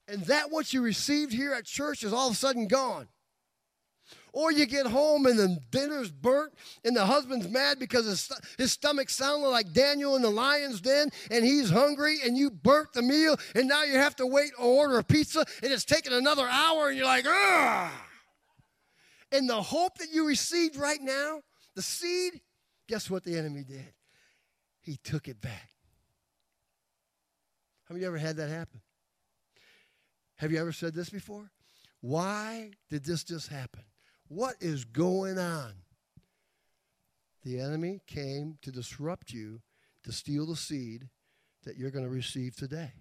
And 0.07 0.23
that 0.27 0.51
what 0.51 0.73
you 0.73 0.83
received 0.83 1.33
here 1.33 1.53
at 1.53 1.65
church 1.65 2.05
is 2.05 2.13
all 2.13 2.29
of 2.29 2.35
a 2.35 2.37
sudden 2.37 2.69
gone. 2.69 3.09
Or 4.39 4.53
you 4.53 4.67
get 4.67 4.87
home 4.87 5.27
and 5.27 5.37
the 5.37 5.59
dinner's 5.73 6.13
burnt 6.13 6.53
and 6.85 6.95
the 6.95 7.05
husband's 7.05 7.49
mad 7.49 7.81
because 7.81 8.07
his, 8.07 8.31
his 8.57 8.71
stomach 8.71 9.11
sounded 9.11 9.49
like 9.49 9.73
Daniel 9.73 10.15
in 10.15 10.23
the 10.23 10.31
lion's 10.31 10.81
den 10.81 11.11
and 11.29 11.45
he's 11.45 11.71
hungry 11.71 12.19
and 12.25 12.39
you 12.39 12.49
burnt 12.49 12.93
the 12.93 13.03
meal 13.03 13.37
and 13.57 13.67
now 13.67 13.83
you 13.83 13.95
have 13.95 14.15
to 14.15 14.27
wait 14.27 14.53
or 14.57 14.67
order 14.67 14.99
a 14.99 15.03
pizza 15.03 15.45
and 15.61 15.73
it's 15.73 15.85
taking 15.85 16.13
another 16.13 16.47
hour 16.47 16.87
and 16.87 16.97
you're 16.97 17.05
like, 17.05 17.25
ah. 17.27 17.93
And 19.33 19.51
the 19.51 19.61
hope 19.61 19.99
that 19.99 20.13
you 20.13 20.25
received 20.25 20.77
right 20.77 21.03
now, 21.03 21.41
the 21.75 21.83
seed, 21.83 22.41
guess 22.89 23.11
what 23.11 23.25
the 23.25 23.37
enemy 23.37 23.65
did? 23.65 23.93
He 24.83 24.99
took 25.03 25.27
it 25.27 25.41
back. 25.41 25.71
Have 27.89 27.99
you 27.99 28.07
ever 28.07 28.19
had 28.19 28.37
that 28.37 28.51
happen? 28.51 28.83
Have 30.37 30.53
you 30.53 30.61
ever 30.61 30.71
said 30.71 30.95
this 30.95 31.11
before? 31.11 31.51
Why 32.01 32.71
did 32.89 33.05
this 33.05 33.25
just 33.25 33.49
happen? 33.49 33.83
What 34.29 34.57
is 34.61 34.85
going 34.85 35.39
on? 35.39 35.73
The 37.45 37.61
enemy 37.61 38.01
came 38.07 38.59
to 38.63 38.71
disrupt 38.71 39.33
you, 39.33 39.63
to 40.05 40.13
steal 40.13 40.47
the 40.47 40.57
seed 40.57 41.09
that 41.65 41.77
you're 41.77 41.91
going 41.91 42.05
to 42.05 42.11
receive 42.11 42.55
today. 42.55 42.93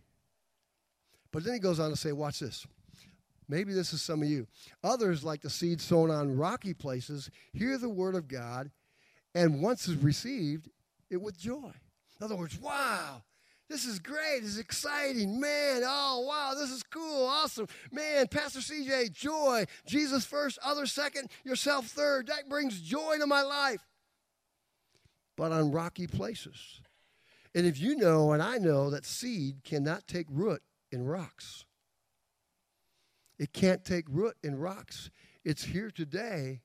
But 1.32 1.44
then 1.44 1.54
he 1.54 1.60
goes 1.60 1.80
on 1.80 1.90
to 1.90 1.98
say, 1.98 2.14
watch 2.14 2.40
this. 2.40 2.66
Maybe 3.50 3.74
this 3.74 3.94
is 3.94 4.02
some 4.02 4.22
of 4.22 4.30
you. 4.30 4.48
Others, 4.84 5.24
like 5.24 5.42
the 5.42 5.50
seed 5.50 5.82
sown 5.82 6.12
on 6.12 6.38
rocky 6.38 6.74
places, 6.74 7.30
hear 7.54 7.78
the 7.78 7.90
word 7.90 8.16
of 8.16 8.28
God, 8.28 8.72
and 9.36 9.62
once 9.62 9.88
it's 9.88 10.02
received, 10.02 10.70
it 11.10 11.22
with 11.22 11.38
joy. 11.38 11.72
In 12.20 12.26
other 12.26 12.36
words, 12.36 12.58
wow, 12.58 13.22
this 13.70 13.86
is 13.86 14.00
great. 14.00 14.40
This 14.42 14.52
is 14.52 14.60
exciting. 14.60 15.40
Man, 15.40 15.82
oh, 15.86 16.26
wow, 16.28 16.54
this 16.58 16.70
is 16.70 16.84
cool. 16.84 17.26
Awesome. 17.26 17.68
Man, 17.92 18.28
Pastor 18.28 18.60
CJ, 18.60 19.12
joy. 19.12 19.66
Jesus 19.86 20.26
first, 20.26 20.58
others 20.64 20.94
second, 20.94 21.30
yourself 21.44 21.88
third. 21.88 22.28
That 22.28 22.50
brings 22.50 22.82
joy 22.82 23.18
to 23.20 23.28
my 23.28 23.42
life. 23.42 23.86
But 25.36 25.52
on 25.52 25.72
rocky 25.72 26.08
places. 26.08 26.82
And 27.54 27.66
if 27.66 27.80
you 27.80 27.98
know, 27.98 28.32
and 28.32 28.42
I 28.42 28.58
know, 28.58 28.90
that 28.90 29.06
seed 29.06 29.64
cannot 29.64 30.08
take 30.08 30.28
root 30.30 30.62
in 30.92 31.06
rocks, 31.06 31.66
it 33.38 33.54
can't 33.54 33.84
take 33.84 34.06
root 34.10 34.36
in 34.44 34.58
rocks. 34.58 35.10
It's 35.44 35.64
here 35.64 35.92
today 35.92 36.62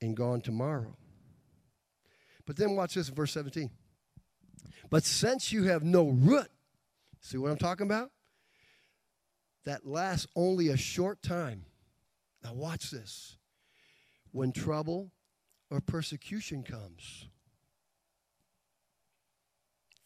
and 0.00 0.16
gone 0.16 0.40
tomorrow. 0.40 0.96
But 2.46 2.56
then 2.56 2.76
watch 2.76 2.94
this 2.94 3.08
in 3.08 3.14
verse 3.14 3.32
17. 3.32 3.70
But 4.90 5.04
since 5.04 5.52
you 5.52 5.64
have 5.64 5.82
no 5.82 6.08
root, 6.08 6.50
see 7.20 7.38
what 7.38 7.50
I'm 7.50 7.58
talking 7.58 7.86
about? 7.86 8.10
That 9.64 9.86
lasts 9.86 10.26
only 10.36 10.68
a 10.68 10.76
short 10.76 11.22
time. 11.22 11.64
Now, 12.42 12.52
watch 12.52 12.90
this. 12.90 13.36
When 14.32 14.52
trouble 14.52 15.12
or 15.70 15.80
persecution 15.80 16.62
comes, 16.62 17.28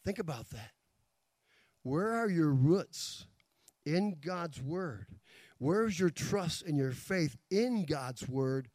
think 0.05 0.19
about 0.19 0.49
that. 0.51 0.71
Where 1.83 2.11
are 2.13 2.29
your 2.29 2.51
roots 2.51 3.25
in 3.85 4.17
God's 4.21 4.61
Word? 4.61 5.07
Where's 5.57 5.99
your 5.99 6.09
trust 6.09 6.63
and 6.63 6.77
your 6.77 6.91
faith 6.91 7.37
in 7.51 7.85
God's 7.85 8.27
Word 8.27 8.69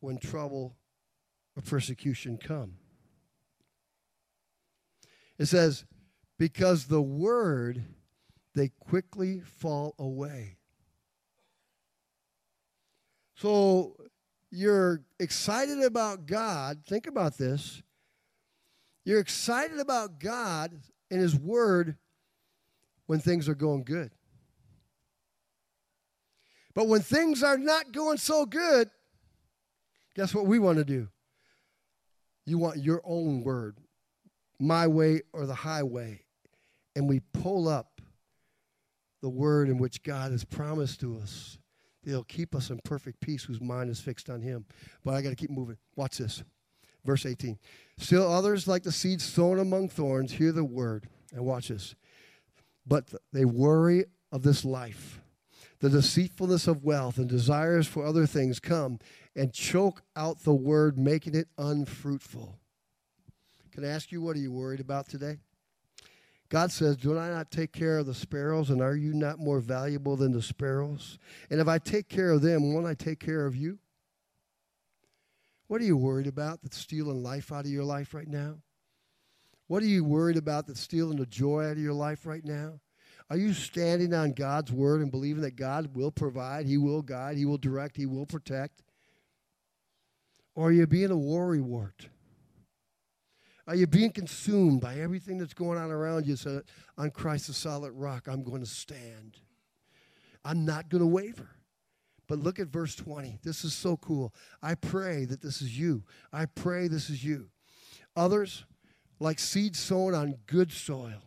when 0.00 0.18
trouble 0.18 0.76
or 1.56 1.62
persecution 1.62 2.38
come? 2.38 2.74
It 5.38 5.46
says, 5.46 5.84
because 6.38 6.86
the 6.86 7.02
word, 7.02 7.84
they 8.54 8.68
quickly 8.80 9.40
fall 9.40 9.94
away. 9.98 10.56
So 13.36 13.96
you're 14.50 15.02
excited 15.20 15.80
about 15.82 16.26
God. 16.26 16.80
Think 16.86 17.06
about 17.06 17.38
this. 17.38 17.82
You're 19.04 19.20
excited 19.20 19.78
about 19.78 20.18
God 20.18 20.72
and 21.10 21.20
His 21.20 21.36
Word 21.36 21.96
when 23.06 23.20
things 23.20 23.48
are 23.48 23.54
going 23.54 23.84
good. 23.84 24.10
But 26.74 26.88
when 26.88 27.00
things 27.00 27.42
are 27.42 27.58
not 27.58 27.92
going 27.92 28.18
so 28.18 28.44
good, 28.44 28.90
guess 30.14 30.34
what 30.34 30.46
we 30.46 30.58
want 30.58 30.78
to 30.78 30.84
do? 30.84 31.08
You 32.44 32.58
want 32.58 32.78
your 32.78 33.02
own 33.04 33.42
word 33.42 33.78
my 34.58 34.86
way 34.86 35.22
or 35.32 35.46
the 35.46 35.54
highway, 35.54 36.22
and 36.96 37.08
we 37.08 37.20
pull 37.20 37.68
up 37.68 38.00
the 39.20 39.28
word 39.28 39.68
in 39.68 39.78
which 39.78 40.02
God 40.02 40.32
has 40.32 40.44
promised 40.44 41.00
to 41.00 41.18
us 41.18 41.58
He'll 42.08 42.24
keep 42.24 42.54
us 42.54 42.70
in 42.70 42.80
perfect 42.84 43.20
peace 43.20 43.44
whose 43.44 43.60
mind 43.60 43.90
is 43.90 44.00
fixed 44.00 44.30
on 44.30 44.40
him. 44.40 44.64
But 45.04 45.14
I 45.14 45.22
got 45.22 45.30
to 45.30 45.36
keep 45.36 45.50
moving. 45.50 45.76
Watch 45.94 46.18
this. 46.18 46.42
Verse 47.04 47.26
18. 47.26 47.58
Still 47.98 48.32
others, 48.32 48.66
like 48.66 48.82
the 48.82 48.92
seeds 48.92 49.24
sown 49.24 49.58
among 49.58 49.90
thorns, 49.90 50.32
hear 50.32 50.52
the 50.52 50.64
word. 50.64 51.08
And 51.34 51.44
watch 51.44 51.68
this. 51.68 51.94
But 52.86 53.12
they 53.32 53.44
worry 53.44 54.06
of 54.32 54.42
this 54.42 54.64
life. 54.64 55.20
The 55.80 55.90
deceitfulness 55.90 56.66
of 56.66 56.82
wealth 56.82 57.18
and 57.18 57.28
desires 57.28 57.86
for 57.86 58.04
other 58.04 58.26
things 58.26 58.58
come 58.58 58.98
and 59.36 59.52
choke 59.52 60.02
out 60.16 60.44
the 60.44 60.54
word, 60.54 60.98
making 60.98 61.34
it 61.34 61.48
unfruitful. 61.58 62.58
Can 63.78 63.86
I 63.86 63.90
ask 63.90 64.10
you, 64.10 64.20
what 64.20 64.34
are 64.34 64.40
you 64.40 64.50
worried 64.50 64.80
about 64.80 65.06
today? 65.06 65.36
God 66.48 66.72
says, 66.72 66.96
Do 66.96 67.16
I 67.16 67.28
not 67.28 67.52
take 67.52 67.70
care 67.70 67.98
of 67.98 68.06
the 68.06 68.12
sparrows, 68.12 68.70
and 68.70 68.82
are 68.82 68.96
you 68.96 69.14
not 69.14 69.38
more 69.38 69.60
valuable 69.60 70.16
than 70.16 70.32
the 70.32 70.42
sparrows? 70.42 71.16
And 71.48 71.60
if 71.60 71.68
I 71.68 71.78
take 71.78 72.08
care 72.08 72.32
of 72.32 72.42
them, 72.42 72.74
won't 72.74 72.88
I 72.88 72.94
take 72.94 73.20
care 73.20 73.46
of 73.46 73.54
you? 73.54 73.78
What 75.68 75.80
are 75.80 75.84
you 75.84 75.96
worried 75.96 76.26
about 76.26 76.60
that's 76.60 76.76
stealing 76.76 77.22
life 77.22 77.52
out 77.52 77.66
of 77.66 77.70
your 77.70 77.84
life 77.84 78.14
right 78.14 78.26
now? 78.26 78.56
What 79.68 79.84
are 79.84 79.86
you 79.86 80.02
worried 80.02 80.38
about 80.38 80.66
that's 80.66 80.80
stealing 80.80 81.18
the 81.18 81.26
joy 81.26 81.66
out 81.66 81.76
of 81.76 81.78
your 81.78 81.92
life 81.92 82.26
right 82.26 82.44
now? 82.44 82.80
Are 83.30 83.36
you 83.36 83.52
standing 83.52 84.12
on 84.12 84.32
God's 84.32 84.72
word 84.72 85.02
and 85.02 85.12
believing 85.12 85.42
that 85.42 85.54
God 85.54 85.94
will 85.94 86.10
provide, 86.10 86.66
He 86.66 86.78
will 86.78 87.02
guide, 87.02 87.36
He 87.36 87.44
will 87.44 87.58
direct, 87.58 87.96
He 87.96 88.06
will 88.06 88.26
protect? 88.26 88.82
Or 90.56 90.70
are 90.70 90.72
you 90.72 90.84
being 90.88 91.12
a 91.12 91.16
worry 91.16 91.60
wart? 91.60 92.08
Are 93.68 93.74
you 93.74 93.86
being 93.86 94.10
consumed 94.10 94.80
by 94.80 94.94
everything 94.94 95.36
that's 95.36 95.52
going 95.52 95.78
on 95.78 95.90
around 95.90 96.26
you? 96.26 96.36
So, 96.36 96.62
on 96.96 97.10
Christ, 97.10 97.48
the 97.48 97.52
solid 97.52 97.92
rock, 97.92 98.26
I'm 98.26 98.42
going 98.42 98.62
to 98.62 98.66
stand. 98.66 99.36
I'm 100.42 100.64
not 100.64 100.88
going 100.88 101.02
to 101.02 101.06
waver. 101.06 101.50
But 102.28 102.38
look 102.38 102.58
at 102.58 102.68
verse 102.68 102.94
20. 102.94 103.40
This 103.44 103.64
is 103.64 103.74
so 103.74 103.98
cool. 103.98 104.34
I 104.62 104.74
pray 104.74 105.26
that 105.26 105.42
this 105.42 105.60
is 105.60 105.78
you. 105.78 106.02
I 106.32 106.46
pray 106.46 106.88
this 106.88 107.10
is 107.10 107.22
you. 107.22 107.50
Others, 108.16 108.64
like 109.20 109.38
seed 109.38 109.76
sown 109.76 110.14
on 110.14 110.38
good 110.46 110.72
soil. 110.72 111.22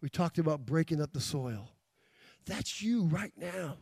We 0.00 0.08
talked 0.08 0.38
about 0.38 0.66
breaking 0.66 1.00
up 1.00 1.12
the 1.12 1.20
soil. 1.20 1.68
That's 2.44 2.82
you 2.82 3.04
right 3.04 3.32
now. 3.36 3.76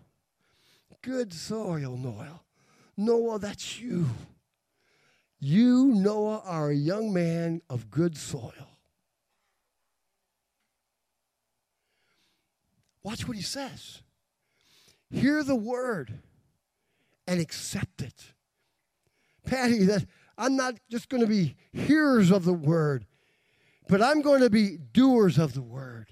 Good 1.01 1.33
soil, 1.33 1.97
Noah. 1.97 2.43
Noah, 2.99 3.39
that's 3.39 3.81
you. 3.81 4.07
You, 5.41 5.87
Noah, 5.95 6.43
are 6.45 6.69
a 6.69 6.75
young 6.75 7.15
man 7.15 7.63
of 7.71 7.91
good 7.91 8.19
soil. 8.19 8.53
Watch 13.03 13.27
what 13.27 13.39
he 13.39 13.43
says. 13.43 14.03
Hear 15.11 15.43
the 15.43 15.57
word 15.57 16.19
and 17.27 17.41
accept 17.41 18.03
it. 18.03 18.35
Patty, 19.47 19.85
that 19.85 20.05
I'm 20.37 20.57
not 20.57 20.75
just 20.91 21.09
going 21.09 21.23
to 21.23 21.27
be 21.27 21.57
hearers 21.73 22.31
of 22.31 22.45
the 22.45 22.53
word, 22.53 23.07
but 23.89 24.03
I'm 24.03 24.21
going 24.21 24.43
to 24.43 24.51
be 24.51 24.77
doers 24.77 25.39
of 25.39 25.55
the 25.55 25.63
word. 25.63 26.09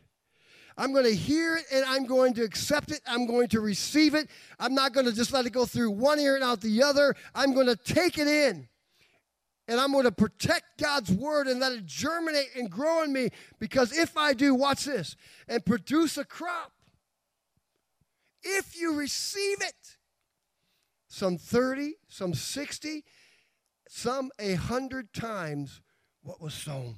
I'm 0.79 0.93
going 0.93 1.05
to 1.05 1.15
hear 1.15 1.57
it 1.57 1.65
and 1.71 1.85
I'm 1.85 2.07
going 2.07 2.33
to 2.35 2.45
accept 2.45 2.91
it. 2.93 3.01
I'm 3.07 3.27
going 3.27 3.49
to 3.49 3.61
receive 3.61 4.15
it. 4.15 4.31
I'm 4.59 4.75
not 4.75 4.95
going 4.95 5.07
to 5.07 5.13
just 5.13 5.33
let 5.33 5.45
it 5.45 5.51
go 5.51 5.67
through 5.67 5.91
one 5.91 6.19
ear 6.19 6.37
and 6.37 6.45
out 6.45 6.63
the 6.63 6.83
other. 6.83 7.15
I'm 7.35 7.53
going 7.53 7.67
to 7.67 7.77
take 7.77 8.17
it 8.17 8.29
in 8.29 8.69
and 9.69 9.79
I'm 9.79 9.93
going 9.93 10.05
to 10.05 10.13
protect 10.13 10.79
God's 10.79 11.13
word 11.13 11.47
and 11.47 11.61
let 11.61 11.73
it 11.73 11.85
germinate 11.85 12.49
and 12.57 12.71
grow 12.71 13.03
in 13.03 13.13
me 13.13 13.29
because 13.59 13.97
if 13.97 14.17
I 14.17 14.33
do, 14.33 14.55
watch 14.55 14.87
this, 14.87 15.15
and 15.47 15.65
produce 15.65 16.17
a 16.17 16.25
crop, 16.25 16.73
if 18.43 18.81
you 18.81 18.95
receive 18.95 19.61
it, 19.61 19.97
some 21.07 21.37
30, 21.37 21.97
some 22.09 22.33
60, 22.33 23.05
some 23.89 24.31
a 24.39 24.55
hundred 24.55 25.13
times 25.13 25.83
what 26.23 26.41
was 26.41 26.55
sown. 26.55 26.97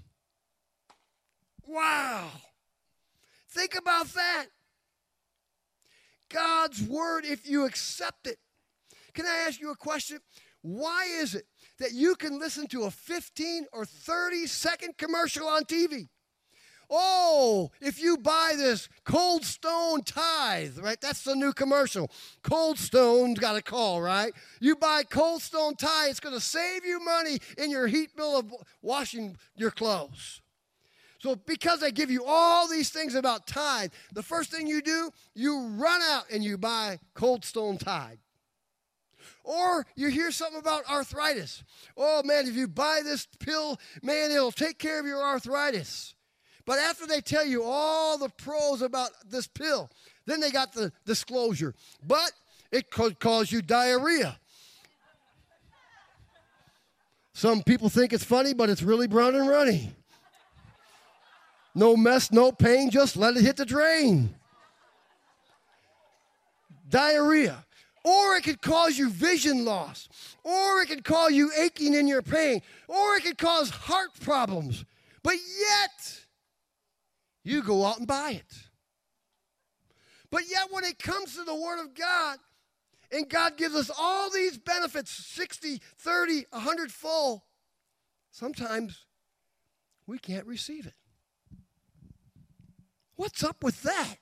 Wow. 1.67 2.29
Think 3.49 3.77
about 3.77 4.07
that. 4.15 4.47
God's 6.29 6.83
word, 6.83 7.25
if 7.25 7.49
you 7.49 7.65
accept 7.65 8.29
it. 8.29 8.39
Can 9.13 9.27
I 9.27 9.45
ask 9.49 9.61
you 9.61 9.71
a 9.73 9.77
question? 9.77 10.21
Why 10.63 11.07
is 11.21 11.35
it 11.35 11.47
that 11.81 11.93
you 11.93 12.15
can 12.15 12.39
listen 12.39 12.69
to 12.69 12.85
a 12.85 12.91
15 12.91 13.67
or 13.73 13.85
30 13.85 14.47
second 14.47 14.97
commercial 14.97 15.49
on 15.49 15.65
TV. 15.65 16.09
Oh, 16.93 17.71
if 17.81 18.03
you 18.03 18.19
buy 18.19 18.55
this 18.57 18.89
Cold 19.05 19.45
Stone 19.45 20.03
Tithe, 20.03 20.79
right? 20.79 21.01
That's 21.01 21.23
the 21.23 21.37
new 21.37 21.53
commercial. 21.53 22.11
Cold 22.43 22.79
Stone's 22.79 23.39
got 23.39 23.57
a 23.57 23.63
call, 23.63 24.03
right? 24.03 24.33
You 24.61 24.75
buy 24.75 25.05
Cold 25.05 25.41
Stone 25.41 25.77
Tithe, 25.77 26.11
it's 26.11 26.21
going 26.21 26.35
to 26.35 26.41
save 26.41 26.85
you 26.85 27.03
money 27.03 27.39
in 27.57 27.71
your 27.71 27.87
heat 27.87 28.17
bill 28.17 28.37
of 28.37 28.53
washing 28.83 29.37
your 29.55 29.71
clothes. 29.71 30.43
So, 31.21 31.37
because 31.37 31.81
they 31.81 31.93
give 31.93 32.11
you 32.11 32.25
all 32.27 32.67
these 32.67 32.91
things 32.91 33.15
about 33.15 33.47
tithe, 33.47 33.93
the 34.15 34.23
first 34.23 34.51
thing 34.51 34.67
you 34.67 34.81
do, 34.81 35.11
you 35.35 35.67
run 35.77 36.01
out 36.03 36.25
and 36.33 36.43
you 36.43 36.57
buy 36.59 36.99
Cold 37.15 37.45
Stone 37.45 37.79
Tithe. 37.79 38.17
Or 39.43 39.87
you 39.97 40.09
hear 40.09 40.31
something 40.31 40.61
about 40.61 40.89
arthritis. 40.89 41.65
Oh 41.97 42.23
man, 42.23 42.47
if 42.47 42.55
you 42.55 42.69
buy 42.69 43.01
this 43.05 43.27
pill, 43.39 43.79
man, 44.03 44.31
it'll 44.31 44.53
take 44.53 44.79
care 44.79 45.01
of 45.01 45.07
your 45.07 45.23
arthritis. 45.23 46.15
But 46.67 46.79
after 46.79 47.07
they 47.07 47.21
tell 47.21 47.45
you 47.45 47.65
all 47.65 48.19
the 48.19 48.29
pros 48.29 48.83
about 48.83 49.11
this 49.29 49.47
pill, 49.47 49.91
then 50.27 50.41
they 50.41 50.51
got 50.51 50.73
the 50.73 50.93
disclosure. 51.07 51.75
But 52.07 52.33
it 52.71 52.91
could 52.91 53.19
cause 53.19 53.51
you 53.51 53.63
diarrhea. 53.63 54.39
Some 57.33 57.63
people 57.63 57.89
think 57.89 58.13
it's 58.13 58.25
funny, 58.25 58.53
but 58.53 58.69
it's 58.69 58.83
really 58.83 59.07
brown 59.07 59.35
and 59.35 59.49
runny. 59.49 59.95
No 61.75 61.97
mess, 61.97 62.31
no 62.31 62.53
pain, 62.53 62.91
just 62.91 63.17
let 63.17 63.37
it 63.37 63.43
hit 63.43 63.57
the 63.57 63.65
drain. 63.65 64.35
Diarrhea. 66.89 67.65
Or 68.05 68.37
it 68.37 68.45
could 68.45 68.63
cause 68.63 68.99
you 68.99 69.11
vision 69.11 69.65
loss. 69.65 70.09
Or 70.43 70.81
it 70.81 70.89
could 70.89 71.05
cause 71.05 71.33
you 71.33 71.51
aching 71.59 71.95
in 71.95 72.09
your 72.09 72.23
pain. 72.23 72.63
Or 72.89 73.17
it 73.17 73.25
could 73.25 73.39
cause 73.39 73.71
heart 73.71 74.11
problems. 74.21 74.85
But 75.23 75.35
yet, 75.35 76.21
you 77.45 77.63
go 77.63 77.85
out 77.85 77.99
and 77.99 78.07
buy 78.07 78.33
it. 78.33 78.55
But 80.31 80.43
yet, 80.49 80.69
when 80.71 80.85
it 80.85 80.99
comes 80.99 81.37
to 81.37 81.45
the 81.45 81.55
Word 81.55 81.81
of 81.81 81.95
God, 81.95 82.39
and 83.13 83.29
God 83.29 83.57
gives 83.57 83.75
us 83.75 83.91
all 83.99 84.31
these 84.31 84.57
benefits 84.57 85.11
60, 85.11 85.81
30, 85.99 86.47
100 86.51 86.93
full, 86.93 87.45
sometimes 88.31 89.07
we 90.07 90.19
can't 90.19 90.47
receive 90.47 90.87
it. 90.87 90.95
What's 93.17 93.45
up 93.45 93.63
with 93.63 93.83
that? 93.83 94.17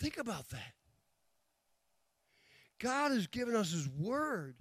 Think 0.00 0.18
about 0.18 0.48
that. 0.48 0.73
God 2.84 3.12
has 3.12 3.26
given 3.26 3.56
us 3.56 3.72
His 3.72 3.88
Word 3.88 4.56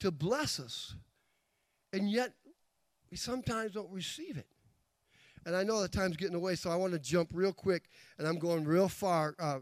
to 0.00 0.10
bless 0.10 0.58
us, 0.58 0.94
and 1.92 2.10
yet 2.10 2.32
we 3.10 3.18
sometimes 3.18 3.72
don't 3.72 3.92
receive 3.92 4.38
it. 4.38 4.46
And 5.44 5.54
I 5.54 5.64
know 5.64 5.82
the 5.82 5.88
time's 5.88 6.16
getting 6.16 6.34
away, 6.34 6.54
so 6.54 6.70
I 6.70 6.76
want 6.76 6.94
to 6.94 6.98
jump 6.98 7.28
real 7.34 7.52
quick, 7.52 7.90
and 8.16 8.26
I'm 8.26 8.38
going 8.38 8.64
real 8.64 8.88
far. 8.88 9.34
Uh, 9.38 9.58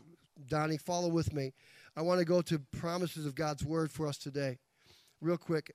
Donnie, 0.47 0.77
follow 0.77 1.09
with 1.09 1.33
me. 1.33 1.53
I 1.97 2.03
want 2.03 2.21
to 2.21 2.25
go 2.25 2.43
to 2.43 2.61
promises 2.61 3.27
of 3.27 3.35
God's 3.35 3.65
Word 3.65 3.91
for 3.91 4.07
us 4.07 4.19
today, 4.19 4.61
real 5.21 5.37
quick, 5.37 5.75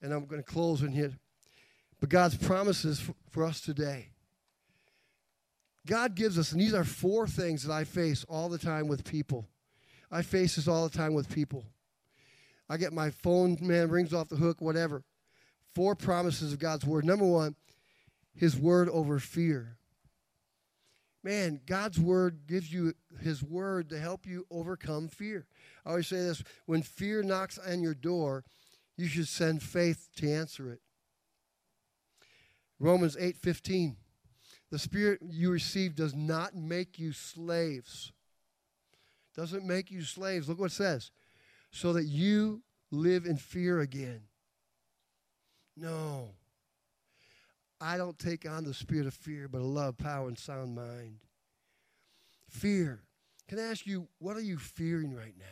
and 0.00 0.12
I'm 0.12 0.26
going 0.26 0.40
to 0.40 0.48
close 0.48 0.82
in 0.82 0.92
here. 0.92 1.10
But 1.98 2.10
God's 2.10 2.36
promises 2.36 3.00
for, 3.00 3.14
for 3.32 3.44
us 3.44 3.60
today. 3.60 4.10
God 5.84 6.14
gives 6.14 6.38
us, 6.38 6.52
and 6.52 6.60
these 6.60 6.74
are 6.74 6.84
four 6.84 7.26
things 7.26 7.64
that 7.64 7.72
I 7.72 7.82
face 7.82 8.24
all 8.28 8.48
the 8.48 8.58
time 8.58 8.86
with 8.86 9.02
people 9.02 9.48
I 10.10 10.22
face 10.22 10.56
this 10.56 10.68
all 10.68 10.88
the 10.88 10.96
time 10.96 11.14
with 11.14 11.32
people. 11.32 11.64
I 12.68 12.76
get 12.76 12.92
my 12.92 13.10
phone, 13.10 13.58
man, 13.60 13.90
rings 13.90 14.12
off 14.12 14.28
the 14.28 14.36
hook, 14.36 14.60
whatever. 14.60 15.02
Four 15.74 15.94
promises 15.94 16.52
of 16.52 16.58
God's 16.58 16.84
word. 16.84 17.04
Number 17.04 17.26
one, 17.26 17.54
his 18.34 18.56
word 18.56 18.88
over 18.88 19.18
fear. 19.18 19.78
Man, 21.22 21.60
God's 21.66 21.98
word 21.98 22.46
gives 22.46 22.72
you 22.72 22.94
his 23.20 23.42
word 23.42 23.88
to 23.90 23.98
help 23.98 24.26
you 24.26 24.46
overcome 24.50 25.08
fear. 25.08 25.46
I 25.84 25.90
always 25.90 26.06
say 26.06 26.18
this 26.18 26.42
when 26.66 26.82
fear 26.82 27.22
knocks 27.22 27.58
on 27.58 27.82
your 27.82 27.94
door, 27.94 28.44
you 28.96 29.08
should 29.08 29.28
send 29.28 29.62
faith 29.62 30.08
to 30.16 30.30
answer 30.30 30.70
it. 30.70 30.80
Romans 32.78 33.16
8 33.18 33.36
15. 33.36 33.96
The 34.70 34.78
spirit 34.78 35.20
you 35.28 35.50
receive 35.50 35.94
does 35.94 36.14
not 36.14 36.54
make 36.54 36.98
you 36.98 37.12
slaves 37.12 38.12
doesn't 39.36 39.66
make 39.66 39.90
you 39.90 40.02
slaves. 40.02 40.48
Look 40.48 40.58
what 40.58 40.72
it 40.72 40.74
says. 40.74 41.10
So 41.70 41.92
that 41.92 42.04
you 42.04 42.62
live 42.90 43.26
in 43.26 43.36
fear 43.36 43.80
again. 43.80 44.22
No. 45.76 46.30
I 47.80 47.98
don't 47.98 48.18
take 48.18 48.48
on 48.48 48.64
the 48.64 48.72
spirit 48.72 49.06
of 49.06 49.14
fear, 49.14 49.48
but 49.48 49.60
a 49.60 49.64
love, 49.64 49.98
power, 49.98 50.28
and 50.28 50.38
sound 50.38 50.74
mind. 50.74 51.18
Fear. 52.48 53.02
Can 53.48 53.58
I 53.58 53.64
ask 53.64 53.86
you, 53.86 54.08
what 54.18 54.36
are 54.36 54.42
you 54.42 54.56
fearing 54.56 55.14
right 55.14 55.34
now? 55.38 55.44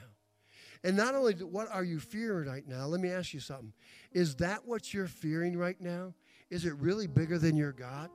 And 0.83 0.97
not 0.97 1.15
only 1.15 1.35
what 1.35 1.69
are 1.71 1.85
you 1.85 1.99
fearing 1.99 2.49
right 2.49 2.67
now, 2.67 2.87
let 2.87 3.01
me 3.01 3.11
ask 3.11 3.35
you 3.35 3.41
something. 3.41 3.73
Is 4.13 4.37
that 4.37 4.67
what 4.67 4.93
you're 4.93 5.07
fearing 5.07 5.57
right 5.57 5.81
now? 5.81 6.15
Is 6.51 6.65
it 6.65 6.75
really 6.77 7.07
bigger 7.07 7.39
than 7.39 7.57
your 7.57 7.73
God? 7.73 8.11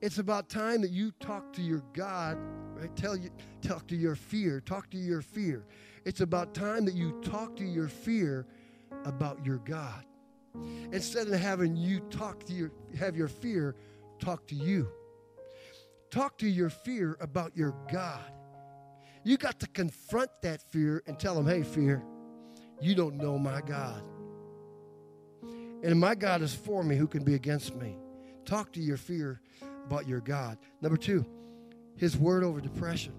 It's 0.00 0.18
about 0.18 0.48
time 0.48 0.80
that 0.80 0.90
you 0.90 1.12
talk 1.20 1.52
to 1.54 1.62
your 1.62 1.82
God, 1.92 2.38
right? 2.74 2.94
Tell 2.96 3.16
you 3.16 3.30
talk 3.60 3.86
to 3.88 3.96
your 3.96 4.14
fear, 4.14 4.60
talk 4.60 4.88
to 4.90 4.96
your 4.96 5.20
fear. 5.20 5.66
It's 6.06 6.22
about 6.22 6.54
time 6.54 6.86
that 6.86 6.94
you 6.94 7.20
talk 7.22 7.56
to 7.56 7.64
your 7.64 7.88
fear 7.88 8.46
about 9.04 9.44
your 9.44 9.58
God. 9.58 10.04
Instead 10.92 11.28
of 11.28 11.38
having 11.38 11.76
you 11.76 12.00
talk 12.10 12.44
to 12.44 12.52
your 12.52 12.72
have 12.98 13.14
your 13.14 13.28
fear 13.28 13.76
talk 14.18 14.46
to 14.48 14.54
you. 14.54 14.88
Talk 16.10 16.38
to 16.38 16.48
your 16.48 16.70
fear 16.70 17.16
about 17.20 17.56
your 17.56 17.74
God. 17.92 18.32
You 19.22 19.36
got 19.36 19.60
to 19.60 19.68
confront 19.68 20.30
that 20.42 20.62
fear 20.72 21.02
and 21.06 21.18
tell 21.18 21.34
them, 21.34 21.46
hey, 21.46 21.62
fear, 21.62 22.02
you 22.80 22.94
don't 22.94 23.16
know 23.16 23.38
my 23.38 23.60
God. 23.60 24.02
And 25.82 26.00
my 26.00 26.14
God 26.14 26.42
is 26.42 26.54
for 26.54 26.82
me, 26.82 26.96
who 26.96 27.06
can 27.06 27.22
be 27.22 27.34
against 27.34 27.76
me? 27.76 27.96
Talk 28.44 28.72
to 28.72 28.80
your 28.80 28.96
fear 28.96 29.40
about 29.90 30.06
your 30.06 30.20
God. 30.20 30.56
Number 30.80 30.96
two, 30.96 31.26
his 31.96 32.16
word 32.16 32.44
over 32.44 32.60
depression. 32.60 33.12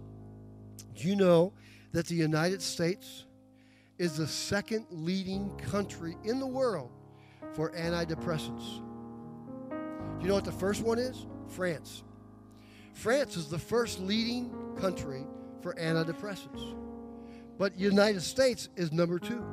Do 0.95 1.05
you 1.07 1.17
know 1.17 1.51
that 1.91 2.05
the 2.05 2.15
United 2.15 2.61
States 2.61 3.25
is 3.97 4.15
the 4.15 4.25
second 4.25 4.85
leading 4.89 5.53
country 5.57 6.15
in 6.23 6.39
the 6.39 6.47
world 6.47 6.89
for 7.51 7.71
antidepressants? 7.71 8.79
Do 9.69 10.21
you 10.21 10.27
know 10.29 10.35
what 10.35 10.45
the 10.45 10.51
first 10.53 10.81
one 10.81 10.97
is? 10.97 11.25
France. 11.49 12.03
France 12.93 13.35
is 13.35 13.49
the 13.49 13.59
first 13.59 13.99
leading 13.99 14.49
country 14.79 15.25
for 15.61 15.73
antidepressants. 15.73 16.77
But 17.57 17.77
United 17.77 18.21
States 18.21 18.69
is 18.77 18.93
number 18.93 19.19
two. 19.19 19.43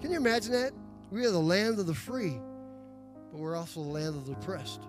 Can 0.00 0.12
you 0.12 0.16
imagine 0.16 0.52
that? 0.52 0.72
We 1.10 1.26
are 1.26 1.32
the 1.32 1.38
land 1.38 1.80
of 1.80 1.86
the 1.86 1.94
free, 1.94 2.40
but 3.32 3.40
we're 3.40 3.56
also 3.56 3.82
the 3.82 3.90
land 3.90 4.14
of 4.14 4.26
the 4.26 4.34
depressed. 4.34 4.82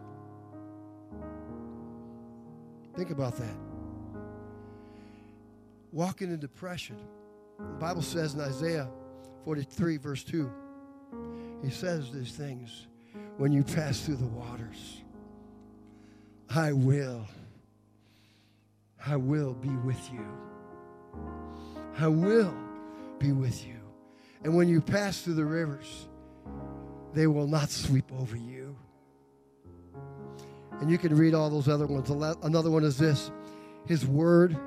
Think 2.95 3.09
about 3.09 3.35
that. 3.37 3.55
Walking 5.91 6.29
in 6.29 6.39
depression. 6.39 6.97
The 7.57 7.65
Bible 7.79 8.01
says 8.01 8.33
in 8.33 8.41
Isaiah 8.41 8.89
43, 9.45 9.97
verse 9.97 10.23
2, 10.23 10.51
he 11.63 11.69
says 11.69 12.11
these 12.11 12.33
things 12.33 12.87
when 13.37 13.51
you 13.51 13.63
pass 13.63 14.01
through 14.01 14.17
the 14.17 14.25
waters. 14.25 15.01
I 16.49 16.73
will. 16.73 17.25
I 19.05 19.15
will 19.15 19.53
be 19.53 19.69
with 19.69 20.11
you. 20.11 20.25
I 21.99 22.07
will 22.07 22.53
be 23.19 23.31
with 23.31 23.65
you. 23.65 23.79
And 24.43 24.55
when 24.55 24.67
you 24.67 24.81
pass 24.81 25.21
through 25.21 25.35
the 25.35 25.45
rivers, 25.45 26.07
they 27.13 27.27
will 27.27 27.47
not 27.47 27.69
sweep 27.69 28.11
over 28.19 28.35
you. 28.35 28.75
And 30.81 30.89
you 30.89 30.97
can 30.97 31.15
read 31.15 31.33
all 31.33 31.49
those 31.49 31.67
other 31.67 31.87
ones. 31.87 32.09
Another 32.41 32.69
one 32.69 32.83
is 32.83 32.97
this 32.97 33.31
His 33.85 34.05
word 34.05 34.57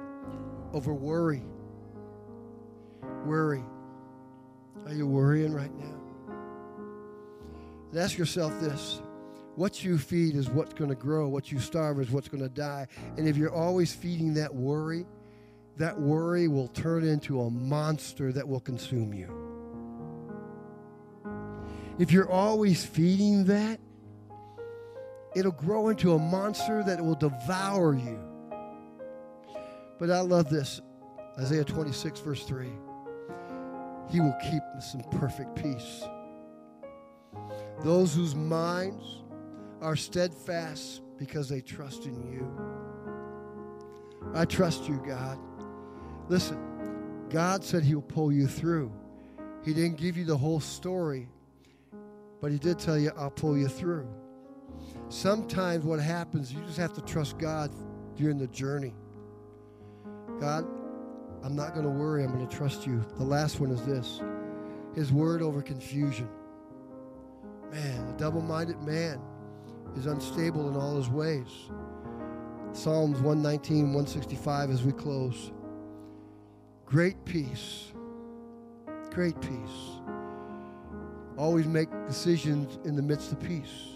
over 0.72 0.92
worry. 0.94 1.42
Worry. 3.24 3.62
Are 4.86 4.94
you 4.94 5.06
worrying 5.06 5.52
right 5.52 5.74
now? 5.74 6.00
And 7.90 8.00
ask 8.00 8.16
yourself 8.16 8.58
this 8.60 9.00
what 9.56 9.82
you 9.82 9.98
feed 9.98 10.36
is 10.36 10.50
what's 10.50 10.74
going 10.74 10.90
to 10.90 10.96
grow, 10.96 11.28
what 11.28 11.50
you 11.50 11.58
starve 11.58 11.98
is 11.98 12.10
what's 12.10 12.28
going 12.28 12.42
to 12.42 12.48
die. 12.48 12.86
And 13.16 13.26
if 13.26 13.36
you're 13.36 13.54
always 13.54 13.92
feeding 13.94 14.34
that 14.34 14.54
worry, 14.54 15.06
that 15.78 15.98
worry 15.98 16.46
will 16.46 16.68
turn 16.68 17.04
into 17.04 17.40
a 17.40 17.50
monster 17.50 18.32
that 18.32 18.46
will 18.46 18.60
consume 18.60 19.14
you. 19.14 19.32
If 21.98 22.12
you're 22.12 22.30
always 22.30 22.84
feeding 22.84 23.44
that, 23.46 23.80
it'll 25.36 25.52
grow 25.52 25.88
into 25.90 26.14
a 26.14 26.18
monster 26.18 26.82
that 26.82 27.04
will 27.04 27.14
devour 27.14 27.94
you. 27.94 28.18
But 29.98 30.10
I 30.10 30.20
love 30.20 30.48
this 30.48 30.80
Isaiah 31.38 31.64
26, 31.64 32.20
verse 32.20 32.44
3. 32.44 32.68
He 34.10 34.20
will 34.20 34.36
keep 34.50 34.62
us 34.76 34.94
in 34.94 35.02
perfect 35.18 35.54
peace. 35.54 36.02
Those 37.84 38.14
whose 38.14 38.34
minds 38.34 39.22
are 39.82 39.94
steadfast 39.94 41.02
because 41.18 41.50
they 41.50 41.60
trust 41.60 42.06
in 42.06 42.32
you. 42.32 42.50
I 44.34 44.46
trust 44.46 44.88
you, 44.88 45.02
God. 45.06 45.38
Listen, 46.28 46.58
God 47.28 47.62
said 47.62 47.82
He'll 47.84 48.00
pull 48.00 48.32
you 48.32 48.46
through. 48.46 48.90
He 49.62 49.74
didn't 49.74 49.98
give 49.98 50.16
you 50.16 50.24
the 50.24 50.36
whole 50.36 50.60
story, 50.60 51.28
but 52.40 52.50
He 52.50 52.58
did 52.58 52.78
tell 52.78 52.96
you, 52.96 53.12
I'll 53.18 53.30
pull 53.30 53.58
you 53.58 53.68
through. 53.68 54.08
Sometimes 55.08 55.84
what 55.84 56.00
happens, 56.00 56.52
you 56.52 56.60
just 56.62 56.78
have 56.78 56.92
to 56.94 57.00
trust 57.00 57.38
God 57.38 57.70
during 58.16 58.38
the 58.38 58.48
journey. 58.48 58.94
God, 60.40 60.66
I'm 61.42 61.54
not 61.54 61.74
going 61.74 61.84
to 61.84 61.92
worry. 61.92 62.24
I'm 62.24 62.32
going 62.32 62.46
to 62.46 62.56
trust 62.56 62.86
you. 62.86 63.04
The 63.16 63.24
last 63.24 63.60
one 63.60 63.70
is 63.70 63.84
this 63.86 64.20
His 64.94 65.12
word 65.12 65.42
over 65.42 65.62
confusion. 65.62 66.28
Man, 67.70 68.08
a 68.08 68.18
double 68.18 68.42
minded 68.42 68.82
man 68.82 69.20
is 69.96 70.06
unstable 70.06 70.68
in 70.68 70.76
all 70.76 70.96
his 70.96 71.08
ways. 71.08 71.48
Psalms 72.72 73.18
119, 73.20 73.94
165 73.94 74.70
as 74.70 74.82
we 74.82 74.92
close. 74.92 75.52
Great 76.84 77.24
peace. 77.24 77.92
Great 79.10 79.40
peace. 79.40 80.00
Always 81.36 81.66
make 81.66 81.88
decisions 82.06 82.78
in 82.84 82.96
the 82.96 83.02
midst 83.02 83.32
of 83.32 83.40
peace. 83.40 83.95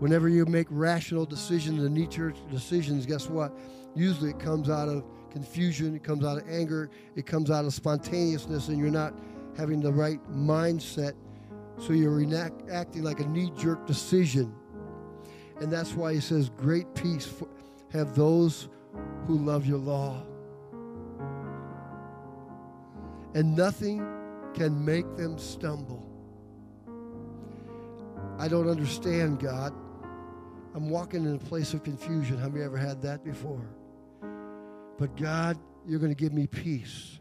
Whenever 0.00 0.30
you 0.30 0.46
make 0.46 0.66
rational 0.70 1.26
decisions 1.26 1.82
and 1.84 1.94
knee 1.94 2.06
jerk 2.06 2.34
decisions, 2.50 3.04
guess 3.04 3.28
what? 3.28 3.52
Usually 3.94 4.30
it 4.30 4.38
comes 4.38 4.70
out 4.70 4.88
of 4.88 5.04
confusion, 5.30 5.94
it 5.94 6.02
comes 6.02 6.24
out 6.24 6.38
of 6.38 6.48
anger, 6.48 6.90
it 7.16 7.26
comes 7.26 7.50
out 7.50 7.66
of 7.66 7.74
spontaneousness, 7.74 8.68
and 8.68 8.78
you're 8.78 8.90
not 8.90 9.12
having 9.58 9.78
the 9.78 9.92
right 9.92 10.18
mindset. 10.32 11.12
So 11.78 11.92
you're 11.92 12.18
acting 12.70 13.02
like 13.02 13.20
a 13.20 13.26
knee 13.26 13.52
jerk 13.58 13.86
decision. 13.86 14.54
And 15.60 15.70
that's 15.70 15.92
why 15.92 16.14
he 16.14 16.20
says, 16.20 16.48
Great 16.48 16.94
peace 16.94 17.30
have 17.92 18.14
those 18.16 18.68
who 19.26 19.36
love 19.36 19.66
your 19.66 19.78
law. 19.78 20.22
And 23.34 23.54
nothing 23.54 23.98
can 24.54 24.82
make 24.82 25.14
them 25.16 25.38
stumble. 25.38 26.06
I 28.38 28.48
don't 28.48 28.68
understand, 28.68 29.38
God. 29.38 29.74
I'm 30.74 30.88
walking 30.88 31.24
in 31.24 31.34
a 31.34 31.38
place 31.38 31.74
of 31.74 31.82
confusion. 31.82 32.38
Have 32.38 32.54
you 32.54 32.62
ever 32.62 32.76
had 32.76 33.02
that 33.02 33.24
before? 33.24 33.66
But 34.98 35.16
God, 35.16 35.58
you're 35.86 35.98
going 35.98 36.14
to 36.14 36.20
give 36.20 36.32
me 36.32 36.46
peace 36.46 37.18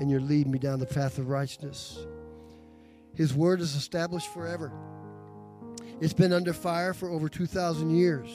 and 0.00 0.10
you're 0.10 0.20
leading 0.20 0.52
me 0.52 0.58
down 0.58 0.78
the 0.78 0.86
path 0.86 1.18
of 1.18 1.28
righteousness. 1.28 2.06
His 3.14 3.34
word 3.34 3.60
is 3.60 3.74
established 3.74 4.32
forever. 4.32 4.72
It's 6.00 6.12
been 6.12 6.32
under 6.32 6.52
fire 6.52 6.94
for 6.94 7.08
over 7.08 7.28
2,000 7.28 7.90
years, 7.90 8.28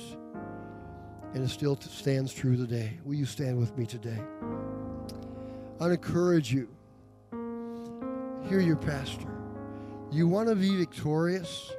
and 1.34 1.44
it 1.44 1.50
still 1.50 1.76
stands 1.76 2.34
true 2.34 2.56
today. 2.56 3.00
Will 3.04 3.16
you 3.16 3.26
stand 3.26 3.58
with 3.58 3.78
me 3.78 3.86
today? 3.86 4.20
I 5.80 5.90
encourage 5.90 6.54
you. 6.54 6.70
Hear 8.50 8.62
your 8.62 8.78
pastor. 8.78 9.28
You 10.12 10.28
want 10.28 10.48
to 10.48 10.56
be 10.56 10.78
victorious? 10.78 11.74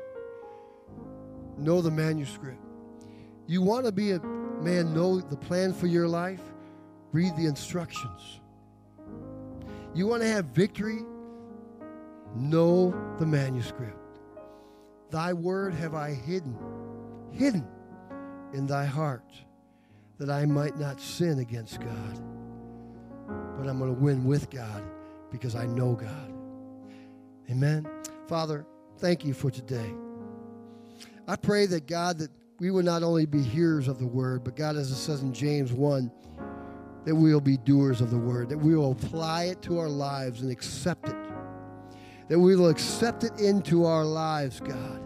Know 1.59 1.83
the 1.83 1.91
manuscript. 1.91 2.63
You 3.47 3.63
want 3.63 3.87
to 3.87 3.93
be 3.93 4.13
a 4.13 4.21
man, 4.21 4.95
know 4.95 5.21
the 5.21 5.37
plan 5.37 5.73
for 5.73 5.87
your 5.87 6.07
life? 6.07 6.43
Read 7.13 7.35
the 7.37 7.47
instructions. 7.47 8.41
You 9.95 10.07
want 10.07 10.23
to 10.23 10.29
have 10.29 10.47
victory? 10.47 11.01
Know 12.37 12.95
the 13.19 13.27
manuscript. 13.27 13.97
Thy 15.11 15.33
word 15.33 15.75
have 15.75 15.95
I 15.95 16.13
hidden, 16.13 16.57
hidden 17.33 17.67
in 18.53 18.67
thy 18.67 18.85
heart, 18.85 19.33
that 20.19 20.29
I 20.29 20.45
might 20.45 20.79
not 20.79 21.01
sin 21.01 21.39
against 21.39 21.81
God. 21.81 22.23
But 23.57 23.67
I'm 23.67 23.79
going 23.79 23.95
to 23.95 24.01
win 24.01 24.25
with 24.25 24.51
God 24.51 24.83
because 25.31 25.55
I 25.55 25.67
know 25.67 25.95
God. 25.95 26.33
Amen. 27.51 27.89
Father, 28.27 28.67
thank 28.99 29.25
you 29.25 29.33
for 29.33 29.51
today. 29.51 29.91
I 31.29 31.37
pray 31.37 31.67
that 31.67 31.87
God, 31.87 32.19
that 32.19 32.31
we 32.59 32.71
will 32.71 32.83
not 32.83 33.05
only 33.05 33.27
be 33.27 33.43
hearers 33.43 33.87
of 33.87 33.99
the 33.99 34.07
word, 34.07 34.43
but 34.43 34.57
God, 34.57 34.77
as 34.77 34.91
it 34.91 34.97
says 34.97 35.23
in 35.23 35.33
James 35.33 35.73
1, 35.73 36.11
that 37.05 37.15
we 37.15 37.33
will 37.33 37.41
be 37.41 37.57
doers 37.57 38.01
of 38.01 38.11
the 38.11 38.19
word, 38.19 38.49
that 38.49 38.59
we 38.59 38.75
will 38.75 38.93
apply 38.93 39.45
it 39.45 39.63
to 39.63 39.79
our 39.79 39.89
lives 39.89 40.41
and 40.41 40.51
accept 40.51 41.09
it 41.09 41.17
that 42.29 42.39
we 42.39 42.55
will 42.55 42.69
accept 42.69 43.25
it 43.25 43.39
into 43.41 43.85
our 43.85 44.05
lives, 44.05 44.61
God. 44.61 45.03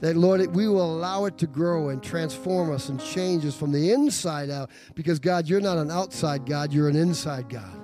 that, 0.00 0.16
Lord, 0.16 0.54
we 0.54 0.68
will 0.68 0.94
allow 0.94 1.24
it 1.24 1.38
to 1.38 1.46
grow 1.46 1.88
and 1.88 2.02
transform 2.02 2.72
us 2.72 2.88
and 2.88 3.02
change 3.02 3.44
us 3.44 3.56
from 3.56 3.72
the 3.72 3.92
inside 3.92 4.48
out 4.48 4.70
because, 4.94 5.18
God, 5.18 5.48
you're 5.48 5.60
not 5.60 5.76
an 5.76 5.90
outside 5.90 6.46
God, 6.46 6.72
you're 6.72 6.88
an 6.88 6.96
inside 6.96 7.48
God. 7.48 7.80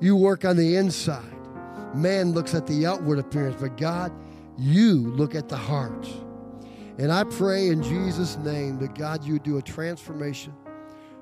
You 0.00 0.16
work 0.16 0.44
on 0.44 0.56
the 0.56 0.76
inside. 0.76 1.22
Man 1.94 2.32
looks 2.32 2.54
at 2.54 2.66
the 2.66 2.84
outward 2.84 3.18
appearance, 3.18 3.56
but 3.60 3.76
God, 3.76 4.12
you 4.58 4.94
look 4.94 5.34
at 5.34 5.48
the 5.48 5.56
heart. 5.56 6.06
And 6.98 7.12
I 7.12 7.24
pray 7.24 7.68
in 7.68 7.82
Jesus' 7.82 8.36
name 8.38 8.78
that, 8.78 8.94
God, 8.94 9.22
you 9.24 9.38
do 9.38 9.58
a 9.58 9.62
transformation 9.62 10.54